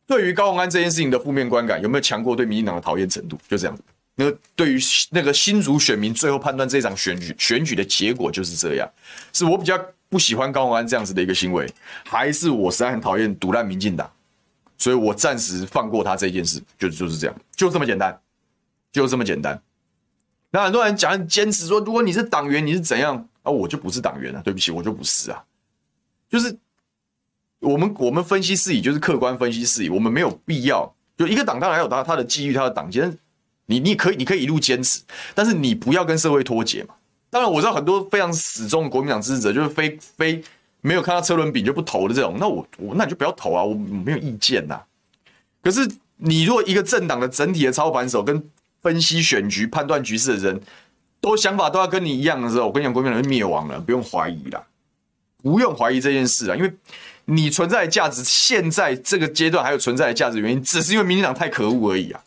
[0.08, 3.78] 对于高虹安这件事情的负面观感有没有强过对民进党的讨厌程度，就这样。
[4.16, 8.90] 那对于那个新竹选民最后判断这场选举选举的结果就是这样，
[9.34, 11.70] 是我比较不喜欢高虹安这样子的一个行为，
[12.06, 14.10] 还是我实在很讨厌赌烂民进党，
[14.78, 18.18] 所以我暂时放过他这件事，就就是这样，就这么简单，
[18.92, 19.62] 就这么简单。
[20.52, 23.52] 那很多人讲坚持说，如果你是党员，你是怎样啊？
[23.52, 25.44] 我就不是党员啊，对不起，我就不是啊，
[26.30, 26.58] 就是。
[27.62, 33.00] 我们我们分析事宜就是客观分析事宜，我们没有必要就一个党当然有他他的机遇，他的党纪，
[33.68, 35.02] 你你可以你可以一路坚持，
[35.36, 36.96] 但是你不要跟社会脱节嘛。
[37.30, 40.44] 当然我知道很多非常死忠的国民党支持者，就是非非
[40.82, 44.82] 没有看到车轮饼就不投的这种，那我我那你就不要投啊，我没有意见呐。
[45.62, 45.88] 可是
[46.18, 48.44] 你如果一个政党的整体的操盘手跟
[48.82, 50.60] 分析选局、判断局势的人
[51.22, 54.64] 都想法都要跟你一样的时候，我跟你讲，国民党就灭亡了，不用怀疑啦，
[55.44, 56.74] 不用怀疑这件事啊，因为。
[57.26, 62.22] 你存在的价值，现在这个阶段还有存在的价值原因，只是因为民进党太可恶而已啊！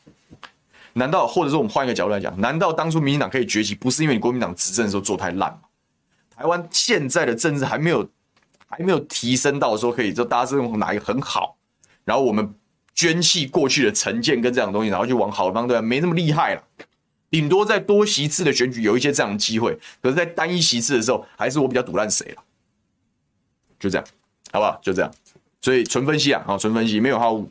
[0.94, 5.60] 难道或者说我们换一个角度来讲，难道当初民进党可以崛起，不是因为你国民党执政的时候做太烂吗？
[6.36, 8.08] 台湾现在的政治还没有
[8.66, 11.56] 还没有提升到说可以就大家是用哪一个很好，
[12.04, 12.54] 然后我们
[12.94, 16.62] 捐弃过去的成见跟这样的东西，然后就往好的方向，没那么厉害了。
[17.30, 22.42] 顶多在多席次的选举有一些这样的机会，可是，在单一席次的时候，还是我比较赌烂谁了？
[23.80, 24.06] 就这样。
[24.54, 24.78] 好不好？
[24.80, 25.12] 就这样，
[25.60, 27.44] 所以纯分析啊，好，纯分析，没有好恶。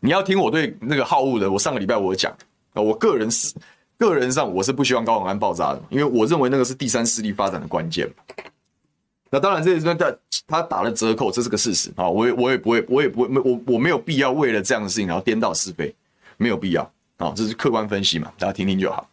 [0.00, 2.36] 你要听我对那个好恶的，我上个礼拜我讲
[2.72, 3.54] 啊，我个人是
[3.96, 8.12] 个人上我是不希望高虹安爆炸的，因为我认为那个是第三势力发展的关键。
[9.30, 10.16] 那当然，这也是他
[10.48, 12.08] 他打了折扣，这是个事实啊。
[12.08, 15.94] 我也我也不会，我也不会，我我没有必要为了这样的事情然后颠倒是非，
[16.36, 16.82] 没有必要
[17.18, 17.32] 啊。
[17.36, 19.08] 这是客观分析嘛，大家听听就好。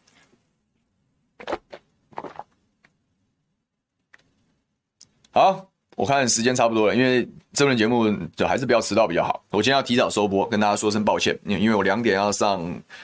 [5.32, 5.73] 好。
[5.96, 9.44] 我看时间差不多了，因为这轮节目就还是不要迟到比较好。
[9.52, 12.60] 我今天要提早收播，跟大家说声抱歉，因为我两点要上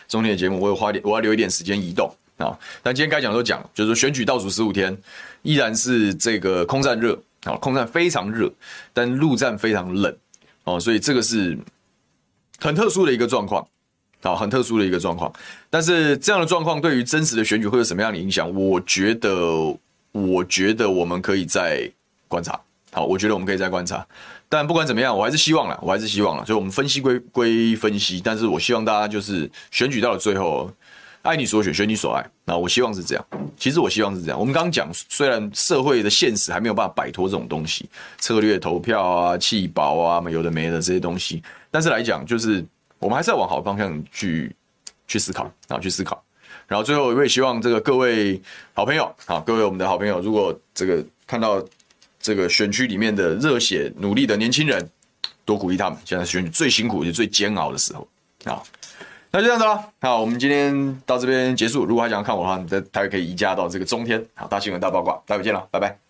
[0.07, 2.57] 中天的节目，我有花点，我要留一点时间移动啊。
[2.81, 4.97] 但今天该讲都讲，就是选举倒数十五天，
[5.43, 7.13] 依然是这个空战热
[7.43, 8.51] 啊，空战非常热，
[8.91, 10.15] 但陆战非常冷
[10.63, 11.57] 哦，所以这个是
[12.59, 13.65] 很特殊的一个状况
[14.23, 15.31] 啊，很特殊的一个状况。
[15.69, 18.51] 但是这样的状况对于真实的选举会有什么样的影响？
[18.55, 19.77] 我觉得，
[20.11, 21.87] 我觉得我们可以再
[22.27, 22.59] 观察。
[22.91, 24.03] 好，我觉得我们可以再观察，
[24.49, 26.43] 但不管怎么样，我还是希望了，我还是希望了。
[26.43, 30.71] 所以，我们分析归归分析，但是我希望大家就是选举到了最后，
[31.21, 32.25] 爱你所选，选你所爱。
[32.45, 33.23] 那我希望是这样。
[33.55, 34.39] 其实我希望是这样。
[34.39, 37.87] 我们刚刚讲，虽然社会的现实还没有办法摆脱这种东西，
[38.17, 42.65] 策略投票啊、弃保啊、有的没的这些东西，但是来讲，就是
[42.97, 44.51] 我们还是要往好的方向去
[45.07, 46.23] 去思考，然后去思考。
[46.67, 48.41] 然后最后，我也希望这个各位
[48.73, 51.63] 好朋友，好，各位我们的好朋友，如果这个看到。
[52.29, 54.87] 这个选区里面的热血努力的年轻人，
[55.45, 55.97] 多鼓励他们。
[56.05, 58.07] 现在选举最辛苦也最煎熬的时候
[58.43, 58.61] 啊，
[59.31, 59.83] 那就这样子了。
[59.99, 61.85] 好，我们今天到这边结束。
[61.85, 66.08] 如果还想要看我的话，你在台可以移驾到这个中天好大新闻大八卦，待会见了，拜拜。